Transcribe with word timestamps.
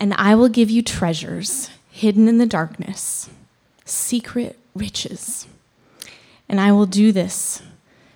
And 0.00 0.14
I 0.14 0.34
will 0.34 0.48
give 0.48 0.70
you 0.70 0.82
treasures 0.82 1.70
hidden 1.90 2.28
in 2.28 2.38
the 2.38 2.46
darkness, 2.46 3.28
secret 3.84 4.58
riches. 4.74 5.46
And 6.48 6.60
I 6.60 6.72
will 6.72 6.86
do 6.86 7.10
this 7.12 7.62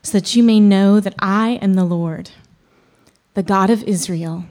so 0.02 0.18
that 0.18 0.34
you 0.34 0.42
may 0.42 0.60
know 0.60 1.00
that 1.00 1.14
I 1.18 1.58
am 1.62 1.74
the 1.74 1.84
Lord, 1.84 2.30
the 3.34 3.42
God 3.42 3.70
of 3.70 3.82
Israel, 3.84 4.44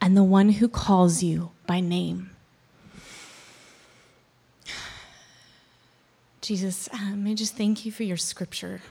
and 0.00 0.16
the 0.16 0.24
one 0.24 0.50
who 0.50 0.68
calls 0.68 1.22
you 1.22 1.50
by 1.66 1.80
name. 1.80 2.30
Jesus, 6.42 6.90
um, 6.92 7.26
I 7.26 7.32
just 7.32 7.56
thank 7.56 7.86
you 7.86 7.92
for 7.92 8.02
your 8.02 8.18
scripture. 8.18 8.82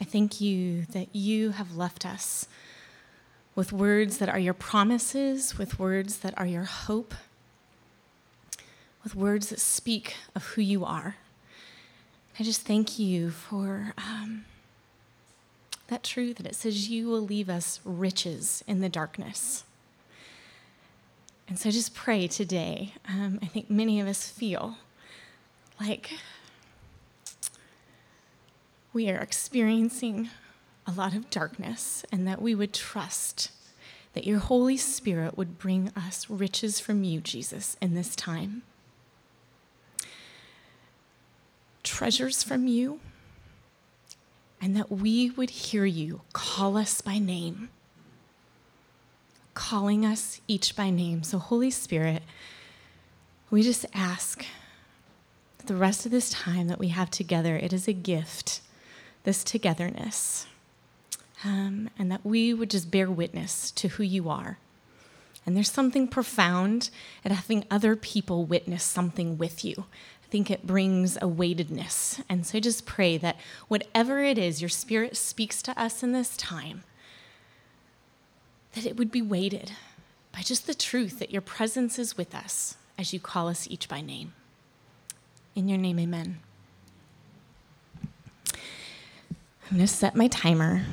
I 0.00 0.04
thank 0.04 0.40
you 0.40 0.86
that 0.92 1.08
you 1.12 1.50
have 1.50 1.74
left 1.74 2.06
us 2.06 2.46
with 3.54 3.72
words 3.72 4.18
that 4.18 4.28
are 4.28 4.38
your 4.38 4.54
promises, 4.54 5.58
with 5.58 5.78
words 5.78 6.18
that 6.18 6.38
are 6.38 6.46
your 6.46 6.64
hope, 6.64 7.14
with 9.02 9.14
words 9.14 9.48
that 9.48 9.60
speak 9.60 10.14
of 10.34 10.44
who 10.48 10.62
you 10.62 10.84
are. 10.84 11.16
I 12.38 12.42
just 12.42 12.62
thank 12.62 12.98
you 12.98 13.30
for 13.30 13.92
um, 13.98 14.44
that 15.88 16.02
truth 16.02 16.36
that 16.36 16.46
it 16.46 16.54
says 16.54 16.88
you 16.88 17.08
will 17.08 17.20
leave 17.20 17.50
us 17.50 17.80
riches 17.84 18.64
in 18.66 18.80
the 18.80 18.88
darkness. 18.88 19.64
And 21.48 21.58
so 21.58 21.70
just 21.70 21.94
pray 21.94 22.28
today. 22.28 22.94
Um, 23.08 23.40
I 23.42 23.46
think 23.46 23.68
many 23.68 24.00
of 24.00 24.06
us 24.06 24.28
feel 24.28 24.76
like 25.80 26.12
we 28.92 29.10
are 29.10 29.18
experiencing 29.18 30.30
a 30.90 30.98
lot 30.98 31.14
of 31.14 31.30
darkness 31.30 32.04
and 32.10 32.26
that 32.26 32.42
we 32.42 32.54
would 32.54 32.74
trust 32.74 33.52
that 34.12 34.26
your 34.26 34.40
Holy 34.40 34.76
Spirit 34.76 35.36
would 35.38 35.58
bring 35.58 35.90
us 35.94 36.28
riches 36.28 36.80
from 36.80 37.04
you, 37.04 37.20
Jesus, 37.20 37.76
in 37.80 37.94
this 37.94 38.16
time. 38.16 38.62
Treasures 41.84 42.42
from 42.42 42.66
you, 42.66 42.98
and 44.60 44.76
that 44.76 44.90
we 44.90 45.30
would 45.30 45.50
hear 45.50 45.84
you 45.84 46.22
call 46.32 46.76
us 46.76 47.00
by 47.00 47.18
name, 47.18 47.68
calling 49.54 50.04
us 50.04 50.40
each 50.48 50.74
by 50.74 50.90
name. 50.90 51.22
So, 51.22 51.38
Holy 51.38 51.70
Spirit, 51.70 52.22
we 53.48 53.62
just 53.62 53.86
ask 53.94 54.44
the 55.66 55.76
rest 55.76 56.04
of 56.04 56.10
this 56.10 56.30
time 56.30 56.66
that 56.66 56.80
we 56.80 56.88
have 56.88 57.10
together, 57.10 57.56
it 57.56 57.72
is 57.72 57.86
a 57.86 57.92
gift 57.92 58.60
this 59.22 59.44
togetherness, 59.44 60.46
um, 61.44 61.90
and 61.98 62.10
that 62.10 62.24
we 62.24 62.52
would 62.52 62.70
just 62.70 62.90
bear 62.90 63.10
witness 63.10 63.70
to 63.72 63.88
who 63.88 64.02
you 64.02 64.28
are. 64.28 64.58
And 65.46 65.56
there's 65.56 65.70
something 65.70 66.06
profound 66.06 66.90
at 67.24 67.32
having 67.32 67.64
other 67.70 67.96
people 67.96 68.44
witness 68.44 68.84
something 68.84 69.38
with 69.38 69.64
you. 69.64 69.86
I 70.22 70.26
think 70.30 70.50
it 70.50 70.66
brings 70.66 71.18
a 71.20 71.26
weightedness. 71.26 72.20
And 72.28 72.46
so 72.46 72.58
I 72.58 72.60
just 72.60 72.86
pray 72.86 73.16
that 73.18 73.36
whatever 73.68 74.22
it 74.22 74.38
is 74.38 74.60
your 74.60 74.68
spirit 74.68 75.16
speaks 75.16 75.62
to 75.62 75.80
us 75.80 76.02
in 76.02 76.12
this 76.12 76.36
time, 76.36 76.84
that 78.74 78.86
it 78.86 78.96
would 78.96 79.10
be 79.10 79.22
weighted 79.22 79.72
by 80.32 80.42
just 80.42 80.66
the 80.66 80.74
truth 80.74 81.18
that 81.18 81.32
your 81.32 81.42
presence 81.42 81.98
is 81.98 82.16
with 82.16 82.34
us 82.34 82.76
as 82.98 83.12
you 83.12 83.18
call 83.18 83.48
us 83.48 83.66
each 83.68 83.88
by 83.88 84.00
name. 84.00 84.34
In 85.56 85.68
your 85.68 85.78
name, 85.78 85.98
amen. 85.98 86.38
I'm 89.70 89.76
going 89.76 89.80
to 89.80 89.86
set 89.86 90.14
my 90.14 90.28
timer. 90.28 90.84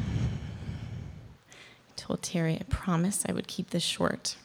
Told 2.07 2.21
Terry 2.21 2.55
I 2.55 2.63
promised 2.69 3.25
I 3.27 3.33
would 3.33 3.47
keep 3.47 3.71
this 3.71 3.83
short. 3.83 4.37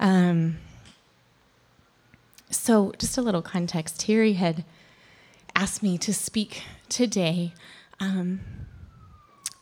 Um, 0.00 0.56
so, 2.48 2.94
just 2.98 3.18
a 3.18 3.20
little 3.20 3.42
context 3.42 4.00
Terry 4.00 4.32
had 4.32 4.64
asked 5.54 5.82
me 5.82 5.98
to 5.98 6.14
speak 6.14 6.62
today 6.88 7.52
um, 8.00 8.40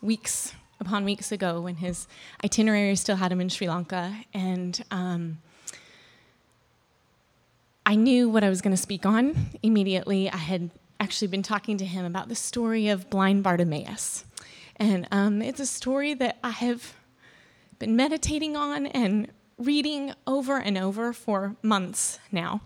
weeks 0.00 0.52
upon 0.78 1.04
weeks 1.04 1.32
ago 1.32 1.60
when 1.60 1.76
his 1.76 2.06
itinerary 2.44 2.94
still 2.94 3.16
had 3.16 3.32
him 3.32 3.40
in 3.40 3.48
Sri 3.48 3.68
Lanka. 3.68 4.16
And 4.32 4.80
um, 4.92 5.38
I 7.84 7.96
knew 7.96 8.28
what 8.28 8.44
I 8.44 8.48
was 8.48 8.62
going 8.62 8.76
to 8.76 8.80
speak 8.80 9.04
on 9.04 9.34
immediately. 9.64 10.30
I 10.30 10.36
had 10.36 10.70
actually 11.00 11.26
been 11.26 11.42
talking 11.42 11.76
to 11.78 11.84
him 11.84 12.04
about 12.04 12.28
the 12.28 12.36
story 12.36 12.86
of 12.86 13.10
blind 13.10 13.42
Bartimaeus. 13.42 14.24
And 14.76 15.06
um, 15.10 15.42
it's 15.42 15.60
a 15.60 15.66
story 15.66 16.14
that 16.14 16.38
I 16.42 16.50
have 16.50 16.94
been 17.78 17.96
meditating 17.96 18.56
on 18.56 18.86
and 18.86 19.30
reading 19.58 20.12
over 20.26 20.58
and 20.58 20.76
over 20.76 21.12
for 21.12 21.56
months 21.62 22.18
now. 22.32 22.60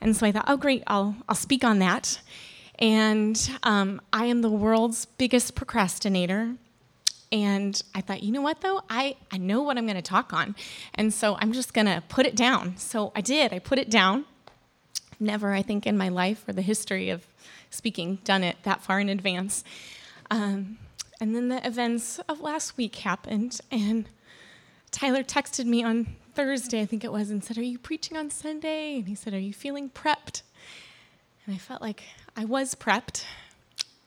And 0.00 0.16
so 0.16 0.26
I 0.26 0.32
thought, 0.32 0.44
oh, 0.48 0.56
great, 0.56 0.82
I'll, 0.86 1.16
I'll 1.28 1.34
speak 1.34 1.64
on 1.64 1.78
that. 1.80 2.20
And 2.78 3.50
um, 3.62 4.00
I 4.12 4.24
am 4.26 4.40
the 4.40 4.50
world's 4.50 5.04
biggest 5.04 5.54
procrastinator. 5.54 6.54
And 7.30 7.80
I 7.94 8.00
thought, 8.00 8.22
you 8.22 8.32
know 8.32 8.40
what, 8.40 8.62
though? 8.62 8.80
I, 8.88 9.16
I 9.30 9.36
know 9.36 9.62
what 9.62 9.76
I'm 9.76 9.84
going 9.84 9.96
to 9.96 10.02
talk 10.02 10.32
on. 10.32 10.56
And 10.94 11.12
so 11.12 11.36
I'm 11.38 11.52
just 11.52 11.74
going 11.74 11.86
to 11.86 12.02
put 12.08 12.26
it 12.26 12.34
down. 12.34 12.76
So 12.76 13.12
I 13.14 13.20
did. 13.20 13.52
I 13.52 13.58
put 13.58 13.78
it 13.78 13.90
down. 13.90 14.24
Never, 15.20 15.52
I 15.52 15.62
think, 15.62 15.86
in 15.86 15.96
my 15.96 16.08
life 16.08 16.48
or 16.48 16.54
the 16.54 16.62
history 16.62 17.10
of 17.10 17.26
speaking, 17.68 18.18
done 18.24 18.42
it 18.42 18.56
that 18.62 18.82
far 18.82 18.98
in 18.98 19.08
advance. 19.08 19.62
Um, 20.30 20.78
and 21.20 21.36
then 21.36 21.48
the 21.48 21.64
events 21.66 22.18
of 22.28 22.40
last 22.40 22.76
week 22.76 22.96
happened, 22.96 23.60
and 23.70 24.08
Tyler 24.90 25.22
texted 25.22 25.66
me 25.66 25.84
on 25.84 26.16
Thursday, 26.34 26.80
I 26.80 26.86
think 26.86 27.04
it 27.04 27.12
was, 27.12 27.30
and 27.30 27.44
said, 27.44 27.58
Are 27.58 27.62
you 27.62 27.78
preaching 27.78 28.16
on 28.16 28.30
Sunday? 28.30 28.96
And 28.96 29.06
he 29.06 29.14
said, 29.14 29.34
Are 29.34 29.38
you 29.38 29.52
feeling 29.52 29.90
prepped? 29.90 30.42
And 31.44 31.54
I 31.54 31.58
felt 31.58 31.82
like 31.82 32.04
I 32.36 32.44
was 32.44 32.74
prepped 32.74 33.24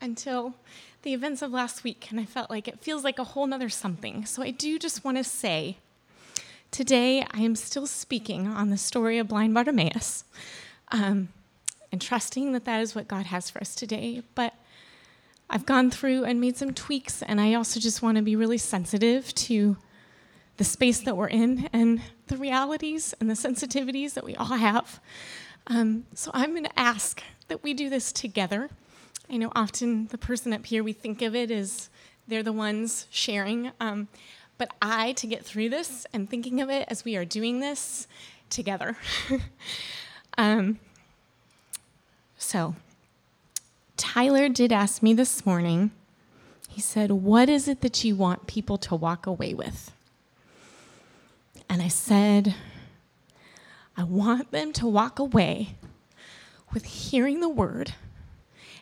until 0.02 0.56
the 1.04 1.14
events 1.14 1.42
of 1.42 1.52
last 1.52 1.84
week, 1.84 2.08
and 2.10 2.20
I 2.20 2.26
felt 2.26 2.50
like 2.50 2.68
it 2.68 2.80
feels 2.80 3.04
like 3.04 3.20
a 3.20 3.24
whole 3.24 3.46
nother 3.46 3.70
something. 3.70 4.26
So 4.26 4.42
I 4.42 4.52
do 4.52 4.80
just 4.80 5.06
want 5.06 5.18
to 5.18 5.24
say 5.24 5.78
today 6.72 7.26
I 7.32 7.42
am 7.42 7.56
still 7.56 7.86
speaking 7.86 8.48
on 8.48 8.70
the 8.70 8.78
story 8.78 9.20
of 9.20 9.28
blind 9.28 9.54
Bartimaeus. 9.54 10.24
Um, 10.92 11.30
and 11.92 12.02
trusting 12.02 12.54
that 12.54 12.66
that 12.66 12.82
is 12.82 12.96
what 12.96 13.08
God 13.08 13.28
has 13.28 13.52
for 13.52 13.60
us 13.60 13.76
today. 13.76 14.24
But 14.34 14.56
I've 15.50 15.66
gone 15.66 15.92
through 15.92 16.24
and 16.26 16.42
made 16.42 16.58
some 16.58 16.74
tweaks, 16.74 17.22
and 17.22 17.40
I 17.40 17.54
also 17.54 17.80
just 17.80 18.02
want 18.02 18.18
to 18.18 18.24
be 18.24 18.36
really 18.36 18.58
sensitive 18.58 19.34
to 19.36 19.78
the 20.58 20.64
space 20.64 21.00
that 21.02 21.18
we're 21.18 21.28
in 21.28 21.70
and 21.74 22.02
the 22.28 22.38
realities 22.38 23.14
and 23.20 23.30
the 23.30 23.34
sensitivities 23.36 24.14
that 24.14 24.24
we 24.24 24.36
all 24.36 24.46
have. 24.46 25.00
Um, 25.68 26.06
so 26.14 26.32
I'm 26.34 26.52
going 26.52 26.66
to 26.66 26.80
ask 26.80 27.22
that 27.48 27.64
we 27.64 27.74
do 27.74 27.90
this 27.90 28.12
together. 28.12 28.70
I 29.30 29.38
know 29.38 29.52
often 29.56 30.08
the 30.08 30.18
person 30.18 30.54
up 30.54 30.66
here, 30.66 30.84
we 30.84 30.94
think 30.94 31.22
of 31.22 31.36
it 31.36 31.52
as 31.52 31.90
they're 32.28 32.44
the 32.44 32.52
ones 32.52 33.08
sharing. 33.10 33.72
Um, 33.80 34.08
but 34.58 34.72
I, 34.82 35.14
to 35.14 35.28
get 35.28 35.44
through 35.44 35.70
this 35.70 36.06
and 36.14 36.30
thinking 36.30 36.62
of 36.62 36.70
it 36.70 36.88
as 36.90 37.04
we 37.04 37.16
are 37.16 37.26
doing 37.26 37.60
this 37.60 38.08
together. 38.50 38.98
um, 40.38 40.80
so, 42.38 42.76
Tyler 44.04 44.50
did 44.50 44.74
ask 44.74 45.02
me 45.02 45.14
this 45.14 45.46
morning, 45.46 45.90
he 46.68 46.82
said, 46.82 47.10
What 47.10 47.48
is 47.48 47.70
it 47.70 47.80
that 47.80 48.04
you 48.04 48.18
want 48.18 48.48
people 48.48 48.78
to 48.80 48.96
walk 48.96 49.26
away 49.26 49.54
with? 49.54 49.94
And 51.70 51.82
I 51.82 51.88
said, 51.88 52.54
I 53.96 54.04
want 54.04 54.52
them 54.52 54.74
to 54.74 54.88
walk 54.88 55.20
away 55.20 55.78
with 56.74 56.84
hearing 56.84 57.40
the 57.40 57.48
word 57.48 57.94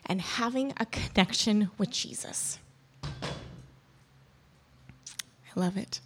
and 0.04 0.20
having 0.20 0.72
a 0.76 0.86
connection 0.86 1.70
with 1.78 1.90
Jesus. 1.90 2.58
I 3.04 3.08
love 5.54 5.76
it. 5.76 6.00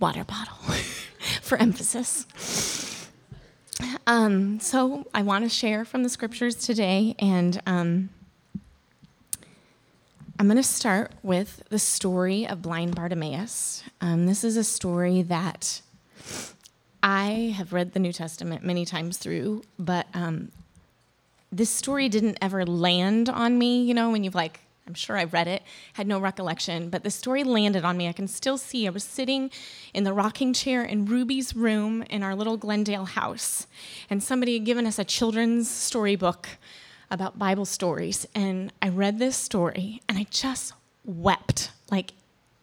Water 0.00 0.24
bottle 0.24 0.56
for 1.42 1.56
emphasis. 1.58 3.08
Um, 4.04 4.58
so 4.58 5.06
I 5.14 5.22
want 5.22 5.44
to 5.44 5.48
share 5.48 5.84
from 5.84 6.02
the 6.02 6.08
scriptures 6.08 6.56
today, 6.56 7.14
and 7.20 7.62
um, 7.66 8.10
I'm 10.42 10.48
going 10.48 10.56
to 10.56 10.64
start 10.64 11.12
with 11.22 11.62
the 11.68 11.78
story 11.78 12.48
of 12.48 12.62
blind 12.62 12.96
Bartimaeus. 12.96 13.84
Um, 14.00 14.26
this 14.26 14.42
is 14.42 14.56
a 14.56 14.64
story 14.64 15.22
that 15.22 15.80
I 17.00 17.54
have 17.56 17.72
read 17.72 17.92
the 17.92 18.00
New 18.00 18.12
Testament 18.12 18.64
many 18.64 18.84
times 18.84 19.18
through, 19.18 19.62
but 19.78 20.08
um, 20.14 20.50
this 21.52 21.70
story 21.70 22.08
didn't 22.08 22.38
ever 22.42 22.66
land 22.66 23.28
on 23.28 23.56
me. 23.56 23.84
You 23.84 23.94
know, 23.94 24.10
when 24.10 24.24
you've 24.24 24.34
like 24.34 24.58
I'm 24.84 24.94
sure 24.94 25.16
I 25.16 25.24
read 25.24 25.46
it, 25.46 25.62
had 25.92 26.08
no 26.08 26.18
recollection, 26.18 26.90
but 26.90 27.04
the 27.04 27.10
story 27.12 27.44
landed 27.44 27.84
on 27.84 27.96
me. 27.96 28.08
I 28.08 28.12
can 28.12 28.26
still 28.26 28.58
see 28.58 28.88
I 28.88 28.90
was 28.90 29.04
sitting 29.04 29.48
in 29.94 30.02
the 30.02 30.12
rocking 30.12 30.52
chair 30.52 30.82
in 30.82 31.06
Ruby's 31.06 31.54
room 31.54 32.02
in 32.10 32.24
our 32.24 32.34
little 32.34 32.56
Glendale 32.56 33.04
house, 33.04 33.68
and 34.10 34.20
somebody 34.20 34.54
had 34.54 34.64
given 34.64 34.86
us 34.86 34.98
a 34.98 35.04
children's 35.04 35.70
storybook 35.70 36.48
about 37.12 37.38
Bible 37.38 37.64
stories. 37.64 38.26
And 38.34 38.72
I 38.82 38.88
read 38.88 39.20
this 39.20 39.36
story, 39.36 40.00
and 40.08 40.18
I 40.18 40.26
just 40.30 40.72
wept 41.04 41.70
like, 41.92 42.12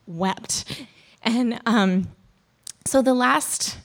wept. 0.08 0.66
And 1.22 1.62
um, 1.66 2.10
so 2.86 3.02
the 3.02 3.14
last 3.14 3.78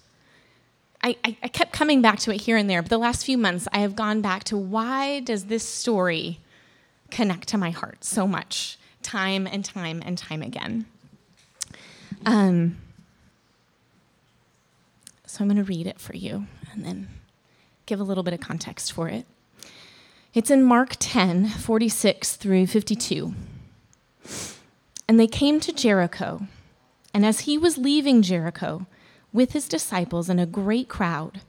I, 1.02 1.16
I, 1.22 1.48
kept 1.48 1.74
coming 1.74 2.00
back 2.00 2.18
to 2.20 2.32
it 2.32 2.40
here 2.40 2.56
and 2.56 2.68
there, 2.68 2.80
but 2.80 2.88
the 2.88 2.96
last 2.96 3.26
few 3.26 3.36
months 3.36 3.68
I 3.74 3.80
have 3.80 3.94
gone 3.94 4.22
back 4.22 4.42
to 4.44 4.56
why 4.56 5.20
does 5.20 5.44
this 5.44 5.62
story 5.62 6.40
connect 7.10 7.48
to 7.48 7.58
my 7.58 7.68
heart 7.68 8.04
so 8.04 8.26
much, 8.26 8.78
time 9.02 9.46
and 9.46 9.62
time 9.62 10.02
and 10.02 10.16
time 10.16 10.40
again? 10.40 10.86
Um, 12.24 12.78
so 15.26 15.44
I'm 15.44 15.48
going 15.48 15.62
to 15.62 15.64
read 15.64 15.86
it 15.86 16.00
for 16.00 16.16
you 16.16 16.46
and 16.72 16.86
then 16.86 17.08
give 17.84 18.00
a 18.00 18.04
little 18.04 18.22
bit 18.22 18.32
of 18.32 18.40
context 18.40 18.90
for 18.90 19.10
it. 19.10 19.26
It's 20.34 20.50
in 20.50 20.64
Mark 20.64 20.96
10, 20.98 21.46
46 21.48 22.34
through 22.34 22.66
52. 22.66 23.34
And 25.06 25.20
they 25.20 25.28
came 25.28 25.60
to 25.60 25.72
Jericho. 25.72 26.48
And 27.14 27.24
as 27.24 27.40
he 27.40 27.56
was 27.56 27.78
leaving 27.78 28.20
Jericho 28.20 28.86
with 29.32 29.52
his 29.52 29.68
disciples 29.68 30.28
and 30.28 30.40
a 30.40 30.46
great 30.46 30.88
crowd, 30.88 31.42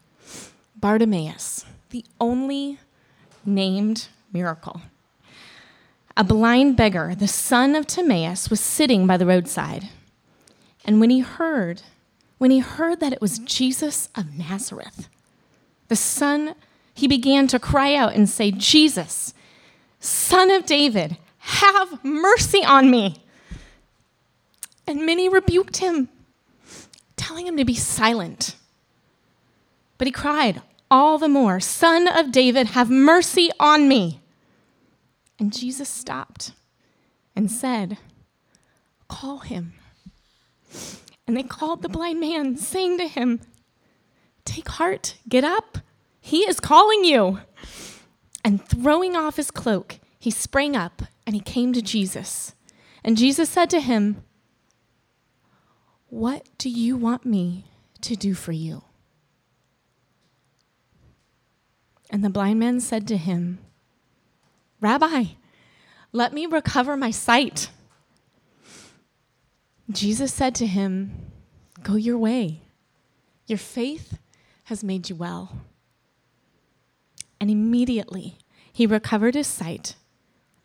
Bartimaeus, 0.75 1.65
the 1.89 2.05
only 2.21 2.77
named 3.43 4.09
miracle, 4.31 4.81
a 6.15 6.23
blind 6.23 6.77
beggar, 6.77 7.15
the 7.15 7.27
son 7.27 7.73
of 7.75 7.87
Timaeus, 7.87 8.51
was 8.51 8.59
sitting 8.59 9.07
by 9.07 9.17
the 9.17 9.25
roadside. 9.25 9.89
And 10.85 10.99
when 10.99 11.09
he 11.09 11.21
heard, 11.21 11.81
when 12.37 12.51
he 12.51 12.59
heard 12.59 12.99
that 12.99 13.13
it 13.13 13.21
was 13.21 13.39
Jesus 13.39 14.09
of 14.13 14.37
Nazareth, 14.37 15.09
the 15.87 15.95
son, 15.95 16.53
he 16.95 17.07
began 17.07 17.45
to 17.47 17.59
cry 17.59 17.93
out 17.93 18.15
and 18.15 18.27
say, 18.27 18.49
Jesus, 18.51 19.33
son 19.99 20.49
of 20.49 20.65
David, 20.65 21.17
have 21.37 22.03
mercy 22.03 22.63
on 22.63 22.89
me. 22.89 23.17
And 24.87 25.05
many 25.05 25.27
rebuked 25.27 25.77
him, 25.77 26.09
telling 27.17 27.45
him 27.45 27.57
to 27.57 27.65
be 27.65 27.75
silent. 27.75 28.55
But 29.97 30.07
he 30.07 30.11
cried 30.11 30.61
all 30.89 31.17
the 31.17 31.27
more, 31.27 31.59
Son 31.59 32.07
of 32.07 32.31
David, 32.31 32.67
have 32.67 32.89
mercy 32.89 33.49
on 33.59 33.87
me. 33.89 34.21
And 35.37 35.51
Jesus 35.51 35.89
stopped 35.89 36.53
and 37.35 37.51
said, 37.51 37.97
Call 39.09 39.39
him. 39.39 39.73
And 41.27 41.35
they 41.35 41.43
called 41.43 41.81
the 41.81 41.89
blind 41.89 42.19
man, 42.19 42.55
saying 42.55 42.97
to 42.99 43.07
him, 43.07 43.41
Take 44.45 44.69
heart, 44.69 45.15
get 45.27 45.43
up. 45.43 45.79
He 46.25 46.39
is 46.39 46.59
calling 46.59 47.03
you. 47.03 47.39
And 48.43 48.63
throwing 48.63 49.15
off 49.15 49.37
his 49.37 49.51
cloak, 49.51 49.99
he 50.19 50.31
sprang 50.31 50.75
up 50.75 51.03
and 51.25 51.35
he 51.35 51.39
came 51.39 51.71
to 51.73 51.81
Jesus. 51.81 52.55
And 53.03 53.17
Jesus 53.17 53.49
said 53.49 53.69
to 53.71 53.79
him, 53.79 54.23
what 56.09 56.47
do 56.57 56.69
you 56.69 56.95
want 56.95 57.25
me 57.25 57.65
to 57.99 58.15
do 58.15 58.33
for 58.33 58.53
you? 58.53 58.83
And 62.09 62.23
the 62.23 62.29
blind 62.29 62.59
man 62.59 62.79
said 62.79 63.07
to 63.09 63.17
him, 63.17 63.59
Rabbi, 64.79 65.25
let 66.11 66.31
me 66.31 66.45
recover 66.45 66.95
my 66.95 67.11
sight. 67.11 67.69
Jesus 69.91 70.33
said 70.33 70.55
to 70.55 70.65
him, 70.65 71.31
Go 71.83 71.95
your 71.95 72.17
way. 72.17 72.61
Your 73.45 73.57
faith 73.59 74.17
has 74.65 74.83
made 74.83 75.09
you 75.09 75.15
well. 75.15 75.65
And 77.39 77.51
immediately 77.51 78.37
he 78.71 78.85
recovered 78.85 79.35
his 79.35 79.47
sight 79.47 79.95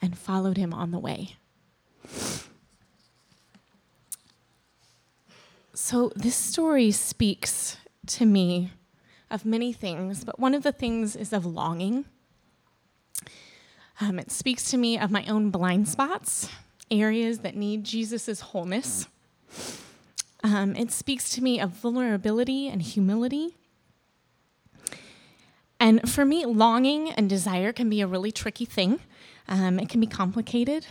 and 0.01 0.17
followed 0.17 0.57
him 0.57 0.73
on 0.73 0.91
the 0.91 0.99
way. 0.99 1.37
So, 5.75 6.13
this 6.15 6.37
story 6.37 6.91
speaks 6.91 7.77
to 8.09 8.27
me 8.27 8.73
of 9.31 9.47
many 9.47 9.73
things, 9.73 10.25
but 10.25 10.39
one 10.39 10.55
of 10.55 10.63
the 10.63 10.73
things 10.73 11.15
is 11.17 11.33
of 11.33 11.47
longing. 11.47 12.05
Um, 14.01 14.19
it 14.19 14.31
speaks 14.31 14.71
to 14.71 14.77
me 14.77 14.99
of 14.99 15.11
my 15.11 15.25
own 15.27 15.51
blind 15.51 15.89
spots, 15.89 16.49
areas 16.91 17.41
that 17.41 17.55
need 17.55 17.85
Jesus' 17.85 18.41
wholeness. 18.41 19.09
Um, 20.43 20.75
it 20.75 20.91
speaks 20.91 21.31
to 21.31 21.43
me 21.43 21.61
of 21.61 21.71
vulnerability 21.71 22.69
and 22.69 22.83
humility. 22.83 23.57
And 25.91 26.09
for 26.09 26.25
me, 26.25 26.47
longing 26.47 27.11
and 27.11 27.29
desire 27.29 27.73
can 27.73 27.91
be 27.91 28.01
a 28.01 28.07
really 28.07 28.31
tricky 28.31 28.65
thing. 28.65 29.01
Um, 29.49 29.81
it 29.81 29.89
can 29.89 30.01
be 30.01 30.07
complicated. 30.07 30.87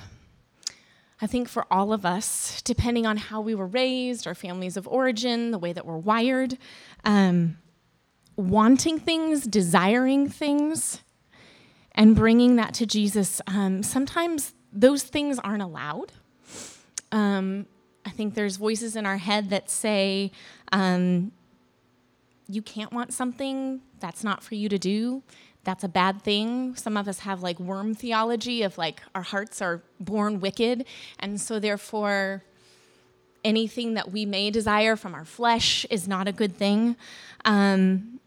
I 1.22 1.25
think 1.25 1.48
for 1.48 1.66
all 1.72 1.94
of 1.94 2.06
us, 2.06 2.62
depending 2.63 3.06
on 3.06 3.16
how 3.16 3.40
we 3.40 3.56
were 3.56 3.66
raised, 3.66 4.28
our 4.28 4.36
families 4.36 4.75
of 4.75 4.90
origin, 4.90 5.51
the 5.51 5.57
way 5.57 5.72
that 5.72 5.86
we're 5.86 5.96
wired, 5.96 6.57
um, 7.06 7.60
wanting 8.36 9.00
things, 9.00 9.48
desiring 9.48 10.28
things, 10.28 11.02
and 11.95 12.13
bringing 12.13 12.57
that 12.57 12.74
to 12.74 12.86
Jesus, 12.86 13.40
um, 13.48 13.81
sometimes 13.84 14.54
those 14.74 15.04
things 15.04 15.40
aren't 15.40 15.63
allowed. 15.63 16.12
Um, 17.13 17.68
I 18.06 18.10
think 18.10 18.34
there's 18.34 18.57
voices 18.57 18.98
in 18.98 19.06
our 19.06 19.18
head 19.18 19.50
that 19.52 19.69
say, 19.69 20.34
um, 20.74 21.31
you 22.50 22.62
can't 22.62 22.92
want 22.92 23.13
something, 23.13 23.81
that's 24.00 24.24
not 24.24 24.44
for 24.44 24.56
you 24.56 24.68
to 24.69 24.78
do 24.78 25.24
that's 25.63 25.84
a 25.84 25.90
bad 25.90 26.22
thing. 26.22 26.75
Some 26.75 26.98
of 26.98 27.07
us 27.07 27.19
have 27.19 27.44
like 27.44 27.60
worm 27.60 27.94
theology 27.94 28.63
of 28.63 28.78
like 28.78 29.01
our 29.13 29.22
hearts 29.22 29.62
are 29.62 29.84
born 30.00 30.40
wicked. 30.40 30.86
And 31.19 31.40
so, 31.40 31.60
therefore, 31.60 32.44
anything 33.44 33.94
that 33.94 34.12
we 34.12 34.25
may 34.25 34.51
desire 34.51 34.96
from 34.96 35.13
our 35.13 35.25
flesh 35.25 35.86
is 35.90 36.07
not 36.07 36.28
a 36.28 36.31
good 36.31 36.56
thing. 36.56 36.96
Um, 37.46 38.19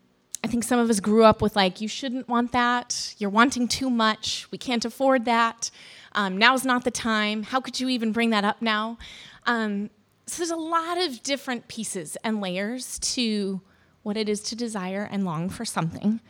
I 0.44 0.48
think 0.48 0.64
some 0.64 0.78
of 0.78 0.90
us 0.90 1.00
grew 1.00 1.25
up 1.25 1.40
with 1.40 1.54
like, 1.54 1.80
you 1.80 1.88
shouldn't 1.88 2.28
want 2.28 2.52
that. 2.52 3.14
You're 3.18 3.30
wanting 3.30 3.68
too 3.68 3.90
much. 3.90 4.46
We 4.50 4.58
can't 4.58 4.84
afford 4.84 5.25
that. 5.25 5.70
Um, 6.12 6.36
now's 6.36 6.64
not 6.64 6.84
the 6.84 6.90
time. 6.90 7.44
How 7.44 7.60
could 7.60 7.80
you 7.80 7.88
even 7.88 8.12
bring 8.12 8.30
that 8.30 8.44
up 8.44 8.60
now? 8.60 8.98
Um, 9.46 9.90
so 10.26 10.38
there's 10.38 10.50
a 10.50 10.56
lot 10.56 10.98
of 10.98 11.22
different 11.22 11.68
pieces 11.68 12.16
and 12.25 12.40
layers 12.40 12.98
to 13.00 13.60
what 14.02 14.16
it 14.16 14.28
is 14.28 14.40
to 14.40 14.56
desire 14.56 15.08
and 15.10 15.25
long 15.25 15.49
for 15.49 15.64
something. 15.64 16.20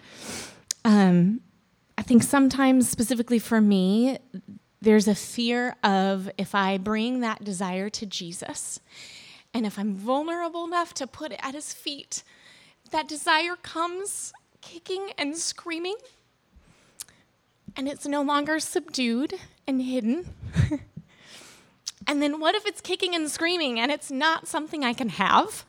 Um, 0.84 1.40
I 1.96 2.02
think 2.02 2.22
sometimes, 2.22 2.88
specifically 2.88 3.38
for 3.38 3.60
me, 3.60 4.18
there's 4.80 5.06
a 5.06 5.14
fear 5.14 5.76
of 5.84 6.30
if 6.36 6.54
I 6.54 6.76
bring 6.78 7.20
that 7.20 7.44
desire 7.44 7.88
to 7.90 8.06
Jesus 8.06 8.80
and 9.54 9.66
if 9.66 9.78
I'm 9.78 9.94
vulnerable 9.94 10.64
enough 10.64 10.94
to 10.94 11.06
put 11.06 11.32
it 11.32 11.40
at 11.42 11.54
his 11.54 11.72
feet, 11.72 12.22
that 12.90 13.06
desire 13.06 13.56
comes 13.56 14.32
kicking 14.60 15.10
and 15.18 15.36
screaming, 15.36 15.96
and 17.76 17.88
it's 17.88 18.06
no 18.06 18.22
longer 18.22 18.58
subdued 18.60 19.34
and 19.66 19.82
hidden. 19.82 20.34
and 22.06 22.22
then 22.22 22.40
what 22.40 22.54
if 22.54 22.66
it's 22.66 22.80
kicking 22.80 23.14
and 23.14 23.30
screaming 23.30 23.78
and 23.78 23.90
it's 23.92 24.10
not 24.10 24.48
something 24.48 24.84
I 24.84 24.94
can 24.94 25.10
have? 25.10 25.64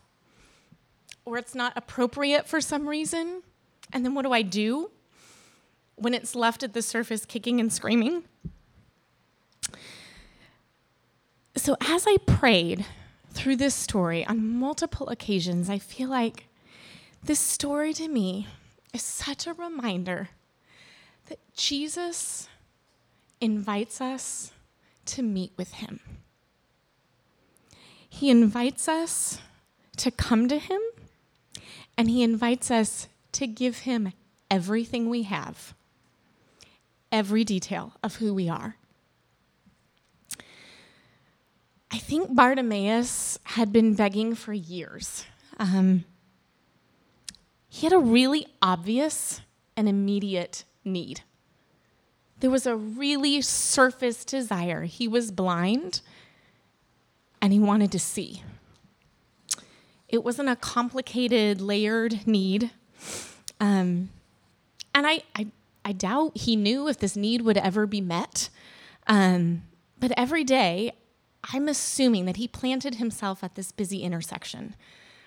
Or 1.25 1.38
it's 1.38 1.56
not 1.56 1.74
appropriate 1.75 2.48
for 2.48 2.62
some 2.62 2.88
reason? 2.88 3.44
And 3.92 4.03
then 4.03 4.13
what 4.13 4.24
do 4.24 4.32
I 4.32 4.42
do? 4.42 4.92
when 5.96 6.13
it's 6.13 6.36
left 6.36 6.63
at 6.63 6.74
the 6.74 6.82
surface 6.82 7.25
kicking 7.25 7.60
and 7.60 7.72
screaming. 7.72 8.24
So, 11.56 11.77
as 11.82 12.06
I 12.08 12.18
prayed 12.25 12.86
through 13.32 13.58
this 13.58 13.75
story 13.75 14.25
on 14.25 14.58
multiple 14.58 15.08
occasions, 15.10 15.70
I 15.70 15.77
feel 15.77 16.10
like 16.10 16.48
this 17.24 17.39
story 17.39 17.94
to 17.94 18.08
me 18.08 18.48
is 18.94 19.01
such 19.01 19.48
a 19.48 19.53
reminder 19.53 20.30
that 21.27 21.39
Jesus 21.56 22.50
invites 23.39 24.01
us 24.01 24.51
to 25.06 25.22
meet 25.22 25.53
with 25.58 25.74
him. 25.75 26.00
He 28.10 28.30
invites 28.30 28.88
us 28.88 29.39
to 29.98 30.12
come 30.12 30.48
to 30.50 30.58
him, 30.60 30.82
and 31.97 32.09
he 32.09 32.23
invites 32.23 32.71
us 32.71 33.07
to 33.33 33.47
give 33.47 33.79
him 33.79 34.13
everything 34.50 35.09
we 35.09 35.23
have 35.23 35.73
every 37.13 37.43
detail 37.43 37.93
of 38.01 38.15
who 38.15 38.33
we 38.33 38.50
are. 38.50 38.75
I 41.91 42.00
think 42.00 42.35
Bartimaeus 42.35 43.38
had 43.43 43.71
been 43.71 43.93
begging 43.93 44.33
for 44.33 44.51
years. 44.51 45.25
Um, 45.59 46.05
he 47.69 47.85
had 47.85 47.93
a 47.93 48.00
really 48.00 48.47
obvious 48.63 49.41
and 49.77 49.88
immediate 49.88 50.63
need. 50.83 51.21
There 52.39 52.50
was 52.50 52.65
a 52.65 52.75
really 52.75 53.41
surface 53.41 54.25
desire. 54.25 54.83
He 54.83 55.07
was 55.07 55.31
blind 55.31 56.01
and 57.39 57.53
he 57.53 57.59
wanted 57.59 57.91
to 57.91 58.00
see. 58.00 58.41
It 60.13 60.24
wasn't 60.24 60.48
a 60.48 60.55
complicated, 60.55 61.60
layered 61.60 62.25
need. 62.25 62.72
Um, 63.60 64.10
and 64.93 65.08
I, 65.08 65.24
I 65.36 65.48
I 65.86 65.91
doubt 65.91 66.38
he 66.38 66.55
knew 66.55 66.88
if 66.88 67.00
this 67.00 67.15
need 67.15 67.41
would 67.41 67.58
ever 67.58 67.86
be 67.86 68.01
met. 68.01 68.50
Um, 69.08 69.63
but 70.00 70.12
every 70.17 70.43
day, 70.43 70.93
I'm 71.51 71.67
assuming 71.67 72.25
that 72.25 72.38
he 72.38 72.48
planted 72.48 72.96
himself 72.96 73.43
at 73.43 73.55
this 73.55 73.72
busy 73.72 74.01
intersection. 74.01 74.75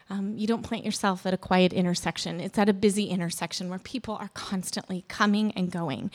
Um, 0.08 0.34
you 0.36 0.46
don't 0.46 0.62
plant 0.62 0.84
yourself 0.84 1.26
at 1.26 1.34
a 1.34 1.38
quiet 1.38 1.72
intersection. 1.72 2.40
It's 2.40 2.58
at 2.58 2.68
a 2.68 2.72
busy 2.72 3.06
intersection 3.06 3.68
where 3.68 3.78
people 3.78 4.14
are 4.14 4.30
constantly 4.34 5.04
coming 5.08 5.52
and 5.52 5.70
going. 5.70 6.10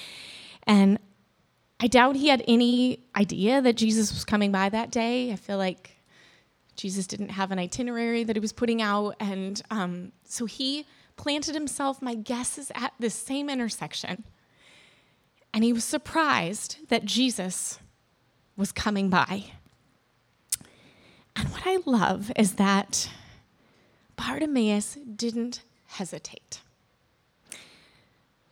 And 0.66 0.98
I 1.80 1.88
doubt 1.88 2.16
he 2.16 2.30
had 2.30 2.44
any 2.48 3.00
idea 3.16 3.62
that 3.62 3.76
Jesus 3.76 4.14
was 4.14 4.24
coming 4.24 4.52
by 4.52 4.70
that 4.70 4.92
day. 4.92 5.32
I 5.32 5.36
feel 5.36 5.58
like 5.58 5.98
Jesus 6.76 7.08
didn't 7.08 7.30
have 7.30 7.52
an 7.52 7.60
itinerary 7.60 8.24
that 8.24 8.36
he 8.36 8.40
was 8.40 8.54
putting 8.54 8.82
out. 8.82 9.16
And 9.20 9.62
um, 9.70 10.12
so 10.24 10.46
he 10.46 10.86
planted 11.18 11.54
himself, 11.54 12.02
my 12.02 12.16
guess 12.16 12.58
is 12.58 12.72
at 12.74 12.94
this 13.00 13.14
same 13.14 13.50
intersection. 13.50 14.24
And 15.54 15.64
he 15.64 15.74
was 15.74 15.84
surprised 15.84 16.78
that 16.90 17.06
Jesus 17.06 17.80
was 18.56 18.72
coming 18.72 19.10
by. 19.10 19.52
And 21.36 21.50
what 21.50 21.64
I 21.66 21.80
love 21.86 22.32
is 22.36 22.54
that 22.54 23.10
Bartimaeus 24.16 24.98
didn't 25.16 25.64
hesitate. 25.88 26.62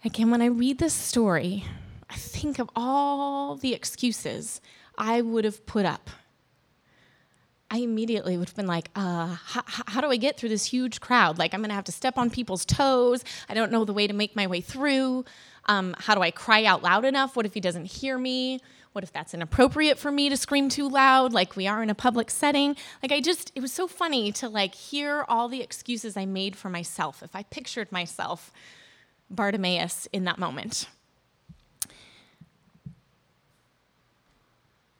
Again, 0.04 0.32
when 0.32 0.42
I 0.42 0.46
read 0.46 0.78
this 0.78 0.94
story, 0.94 1.66
I 2.10 2.16
think 2.16 2.58
of 2.60 2.70
all 2.76 3.56
the 3.56 3.74
excuses 3.74 4.62
I 4.98 5.22
would 5.22 5.46
have 5.46 5.66
put 5.66 5.86
up. 5.86 6.10
I 7.72 7.78
immediately 7.80 8.36
would 8.38 8.50
have 8.50 8.56
been 8.56 8.68
like, 8.68 8.90
uh, 8.96 9.28
how, 9.28 9.64
how 9.66 10.02
do 10.02 10.08
I 10.08 10.18
get 10.18 10.38
through 10.38 10.50
this 10.50 10.66
huge 10.66 11.00
crowd? 11.00 11.38
Like, 11.38 11.54
I'm 11.54 11.60
going 11.60 11.70
to 11.70 11.76
have 11.76 11.84
to 11.86 11.92
step 11.92 12.18
on 12.18 12.30
people's 12.30 12.66
toes. 12.66 13.24
I 13.48 13.54
don't 13.54 13.72
know 13.72 13.86
the 13.86 13.94
way 13.94 14.08
to 14.08 14.14
make 14.14 14.36
my 14.36 14.48
way 14.48 14.62
through. 14.62 15.26
Um, 15.66 15.96
how 16.00 16.16
do 16.16 16.22
I 16.22 16.32
cry 16.32 16.66
out 16.66 16.82
loud 16.82 17.06
enough? 17.06 17.36
What 17.36 17.46
if 17.46 17.54
he 17.54 17.60
doesn't 17.60 17.86
hear 17.86 18.18
me? 18.18 18.60
What 18.94 19.04
if 19.04 19.14
that's 19.14 19.36
inappropriate 19.36 20.00
for 20.00 20.12
me 20.12 20.30
to 20.30 20.36
scream 20.36 20.68
too 20.68 20.90
loud, 20.90 21.32
like 21.32 21.56
we 21.56 21.68
are 21.68 21.84
in 21.84 21.92
a 21.92 21.96
public 21.96 22.32
setting? 22.32 22.76
Like, 23.04 23.12
I 23.12 23.22
just, 23.22 23.52
it 23.54 23.62
was 23.62 23.72
so 23.72 23.88
funny 23.88 24.32
to 24.32 24.50
like 24.50 24.74
hear 24.74 25.24
all 25.28 25.48
the 25.48 25.62
excuses 25.62 26.18
I 26.18 26.26
made 26.26 26.56
for 26.56 26.70
myself 26.70 27.22
if 27.22 27.36
I 27.36 27.44
pictured 27.44 27.92
myself 27.92 28.52
Bartimaeus 29.30 30.08
in 30.12 30.24
that 30.24 30.40
moment. 30.40 30.88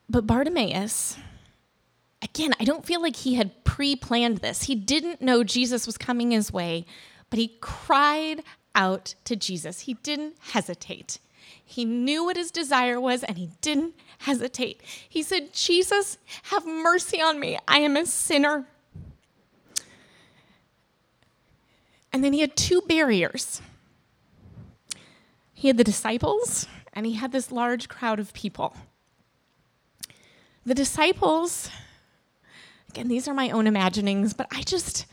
But 0.08 0.26
Bartimaeus, 0.26 1.16
again, 2.34 2.52
I 2.60 2.64
don't 2.64 2.84
feel 2.84 3.02
like 3.02 3.16
he 3.16 3.34
had 3.34 3.64
pre 3.64 3.96
planned 3.96 4.38
this. 4.38 4.64
He 4.64 4.74
didn't 4.74 5.20
know 5.20 5.44
Jesus 5.44 5.86
was 5.86 5.98
coming 5.98 6.30
his 6.30 6.52
way, 6.52 6.86
but 7.28 7.38
he 7.38 7.56
cried 7.60 8.42
out 8.74 9.14
to 9.24 9.36
Jesus. 9.36 9.80
He 9.80 9.94
didn't 9.94 10.36
hesitate. 10.52 11.18
He 11.64 11.84
knew 11.84 12.24
what 12.24 12.36
his 12.36 12.50
desire 12.50 13.00
was 13.00 13.22
and 13.22 13.38
he 13.38 13.50
didn't 13.60 13.94
hesitate. 14.18 14.80
He 15.08 15.22
said, 15.22 15.52
Jesus, 15.52 16.18
have 16.44 16.66
mercy 16.66 17.20
on 17.20 17.38
me. 17.38 17.58
I 17.66 17.78
am 17.78 17.96
a 17.96 18.06
sinner. 18.06 18.66
And 22.12 22.24
then 22.24 22.32
he 22.32 22.40
had 22.40 22.56
two 22.56 22.82
barriers 22.82 23.62
he 25.60 25.68
had 25.68 25.76
the 25.76 25.84
disciples 25.84 26.66
and 26.94 27.04
he 27.04 27.12
had 27.12 27.32
this 27.32 27.52
large 27.52 27.86
crowd 27.86 28.18
of 28.18 28.32
people. 28.32 28.74
The 30.64 30.72
disciples, 30.72 31.68
again, 32.90 33.08
these 33.08 33.28
are 33.28 33.34
my 33.34 33.50
own 33.50 33.68
imaginings, 33.68 34.34
but 34.34 34.48
I 34.50 34.62
just, 34.62 35.06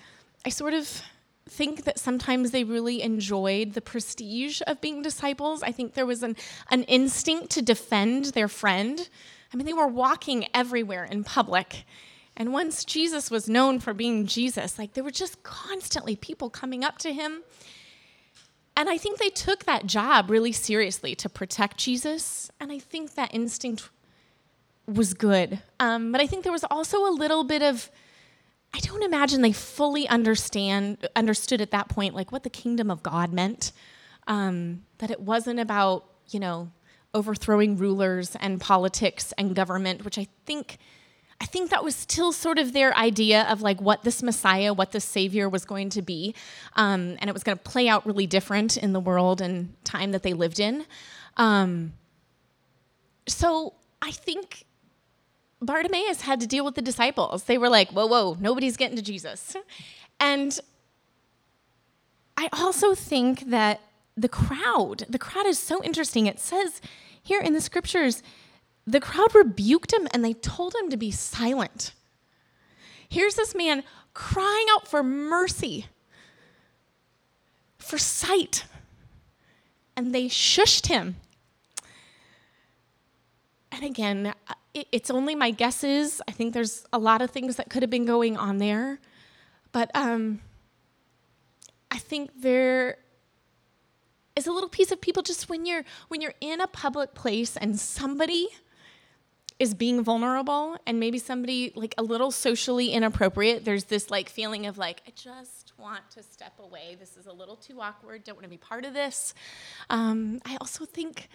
I 0.45 0.49
sort 0.49 0.73
of 0.73 1.03
think 1.47 1.83
that 1.83 1.99
sometimes 1.99 2.49
they 2.49 2.63
really 2.63 3.03
enjoyed 3.03 3.73
the 3.73 3.81
prestige 3.81 4.61
of 4.65 4.81
being 4.81 5.03
disciples. 5.03 5.61
I 5.61 5.71
think 5.71 5.93
there 5.93 6.05
was 6.05 6.23
an, 6.23 6.35
an 6.71 6.83
instinct 6.83 7.51
to 7.51 7.61
defend 7.61 8.25
their 8.25 8.47
friend. 8.47 9.07
I 9.53 9.57
mean, 9.57 9.67
they 9.67 9.73
were 9.73 9.87
walking 9.87 10.47
everywhere 10.55 11.03
in 11.05 11.23
public. 11.23 11.85
And 12.35 12.51
once 12.51 12.83
Jesus 12.83 13.29
was 13.29 13.47
known 13.47 13.79
for 13.79 13.93
being 13.93 14.25
Jesus, 14.25 14.79
like 14.79 14.93
there 14.93 15.03
were 15.03 15.11
just 15.11 15.43
constantly 15.43 16.15
people 16.15 16.49
coming 16.49 16.83
up 16.83 16.97
to 16.99 17.13
him. 17.13 17.43
And 18.75 18.89
I 18.89 18.97
think 18.97 19.19
they 19.19 19.29
took 19.29 19.65
that 19.65 19.85
job 19.85 20.29
really 20.29 20.51
seriously 20.51 21.15
to 21.15 21.29
protect 21.29 21.77
Jesus. 21.77 22.51
And 22.59 22.71
I 22.71 22.79
think 22.79 23.13
that 23.15 23.33
instinct 23.33 23.89
was 24.87 25.13
good. 25.13 25.59
Um, 25.79 26.11
but 26.11 26.21
I 26.21 26.27
think 26.27 26.43
there 26.43 26.51
was 26.51 26.63
also 26.71 27.07
a 27.07 27.11
little 27.11 27.43
bit 27.43 27.61
of, 27.61 27.91
I 28.73 28.79
don't 28.79 29.03
imagine 29.03 29.41
they 29.41 29.51
fully 29.51 30.07
understand 30.07 31.07
understood 31.15 31.61
at 31.61 31.71
that 31.71 31.89
point 31.89 32.15
like 32.15 32.31
what 32.31 32.43
the 32.43 32.49
kingdom 32.49 32.89
of 32.89 33.03
God 33.03 33.33
meant. 33.33 33.71
Um, 34.27 34.83
that 34.97 35.09
it 35.09 35.21
wasn't 35.21 35.59
about 35.59 36.05
you 36.29 36.39
know 36.39 36.71
overthrowing 37.13 37.77
rulers 37.77 38.35
and 38.39 38.59
politics 38.59 39.33
and 39.37 39.55
government, 39.55 40.03
which 40.03 40.17
I 40.17 40.27
think 40.45 40.77
I 41.39 41.45
think 41.45 41.69
that 41.69 41.83
was 41.83 41.95
still 41.95 42.31
sort 42.31 42.57
of 42.57 42.73
their 42.73 42.95
idea 42.97 43.43
of 43.43 43.61
like 43.61 43.79
what 43.79 44.03
this 44.03 44.23
Messiah, 44.23 44.73
what 44.73 44.91
this 44.91 45.05
Savior 45.05 45.47
was 45.47 45.65
going 45.65 45.89
to 45.91 46.01
be, 46.01 46.33
um, 46.75 47.15
and 47.19 47.29
it 47.29 47.33
was 47.33 47.43
going 47.43 47.57
to 47.57 47.63
play 47.63 47.87
out 47.87 48.05
really 48.05 48.27
different 48.27 48.75
in 48.75 48.91
the 48.93 48.99
world 48.99 49.39
and 49.39 49.73
time 49.83 50.11
that 50.11 50.23
they 50.23 50.33
lived 50.33 50.59
in. 50.59 50.85
Um, 51.37 51.93
so 53.27 53.75
I 54.01 54.11
think 54.11 54.65
Bartimaeus 55.61 56.21
had 56.21 56.39
to 56.39 56.47
deal 56.47 56.63
with 56.63 56.75
the 56.75 56.81
disciples. 56.81 57.45
They 57.45 57.57
were 57.57 57.69
like, 57.69 57.91
whoa, 57.91 58.05
whoa, 58.05 58.37
nobody's 58.39 58.77
getting 58.77 58.95
to 58.95 59.01
Jesus. 59.01 59.55
And 60.19 60.59
I 62.37 62.49
also 62.53 62.93
think 62.93 63.49
that 63.49 63.81
the 64.15 64.29
crowd, 64.29 65.05
the 65.09 65.19
crowd 65.19 65.45
is 65.45 65.59
so 65.59 65.83
interesting. 65.83 66.27
It 66.27 66.39
says 66.39 66.81
here 67.21 67.41
in 67.41 67.53
the 67.53 67.61
scriptures, 67.61 68.21
the 68.85 68.99
crowd 68.99 69.33
rebuked 69.35 69.91
him 69.91 70.07
and 70.13 70.23
they 70.23 70.33
told 70.33 70.75
him 70.75 70.89
to 70.89 70.97
be 70.97 71.11
silent. 71.11 71.93
Here's 73.09 73.35
this 73.35 73.55
man 73.55 73.83
crying 74.13 74.65
out 74.71 74.87
for 74.87 75.03
mercy, 75.03 75.87
for 77.77 77.97
sight, 77.97 78.65
and 79.95 80.13
they 80.13 80.25
shushed 80.25 80.87
him. 80.87 81.17
And 83.77 83.85
again, 83.85 84.33
it's 84.73 85.11
only 85.11 85.35
my 85.35 85.51
guesses. 85.51 86.19
I 86.27 86.31
think 86.31 86.55
there's 86.55 86.83
a 86.91 86.97
lot 86.97 87.21
of 87.21 87.29
things 87.29 87.57
that 87.57 87.69
could 87.69 87.83
have 87.83 87.91
been 87.91 88.05
going 88.05 88.35
on 88.35 88.57
there. 88.57 88.99
But 89.71 89.91
um, 89.95 90.39
I 91.91 91.99
think 91.99 92.31
there 92.41 92.97
is 94.35 94.47
a 94.47 94.51
little 94.51 94.69
piece 94.69 94.91
of 94.91 94.99
people 94.99 95.21
just 95.21 95.47
when 95.47 95.67
you're 95.67 95.83
when 96.07 96.21
you're 96.21 96.33
in 96.41 96.59
a 96.59 96.67
public 96.67 97.13
place 97.13 97.55
and 97.55 97.79
somebody 97.79 98.47
is 99.59 99.75
being 99.75 100.03
vulnerable 100.03 100.77
and 100.87 100.99
maybe 100.99 101.19
somebody 101.19 101.71
like 101.75 101.93
a 101.97 102.03
little 102.03 102.29
socially 102.29 102.91
inappropriate 102.91 103.65
there's 103.65 103.85
this 103.85 104.11
like 104.11 104.29
feeling 104.29 104.67
of 104.67 104.77
like 104.77 105.01
i 105.07 105.11
just 105.15 105.73
want 105.79 106.07
to 106.11 106.21
step 106.21 106.53
away 106.59 106.95
this 106.99 107.17
is 107.17 107.25
a 107.25 107.33
little 107.33 107.55
too 107.55 107.81
awkward 107.81 108.23
don't 108.23 108.35
want 108.35 108.43
to 108.43 108.49
be 108.49 108.57
part 108.57 108.85
of 108.85 108.93
this 108.93 109.33
um, 109.89 110.39
i 110.45 110.55
also 110.57 110.85
think 110.85 111.29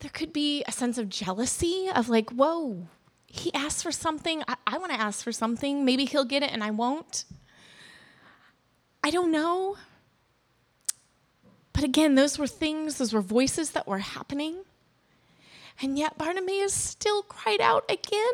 there 0.00 0.10
could 0.10 0.32
be 0.32 0.62
a 0.66 0.72
sense 0.72 0.98
of 0.98 1.08
jealousy 1.08 1.88
of 1.94 2.08
like, 2.08 2.30
whoa, 2.30 2.88
he 3.26 3.52
asked 3.54 3.82
for 3.82 3.92
something. 3.92 4.42
I, 4.46 4.56
I 4.66 4.78
want 4.78 4.92
to 4.92 5.00
ask 5.00 5.22
for 5.22 5.32
something. 5.32 5.84
Maybe 5.84 6.04
he'll 6.04 6.24
get 6.24 6.42
it 6.42 6.52
and 6.52 6.62
I 6.62 6.70
won't. 6.70 7.24
I 9.02 9.10
don't 9.10 9.30
know. 9.30 9.76
But 11.72 11.84
again, 11.84 12.14
those 12.14 12.38
were 12.38 12.46
things, 12.46 12.98
those 12.98 13.12
were 13.12 13.20
voices 13.20 13.70
that 13.72 13.86
were 13.86 13.98
happening. 13.98 14.64
And 15.80 15.98
yet 15.98 16.16
Bartimaeus 16.16 16.72
still 16.72 17.22
cried 17.22 17.60
out 17.60 17.84
again. 17.90 18.32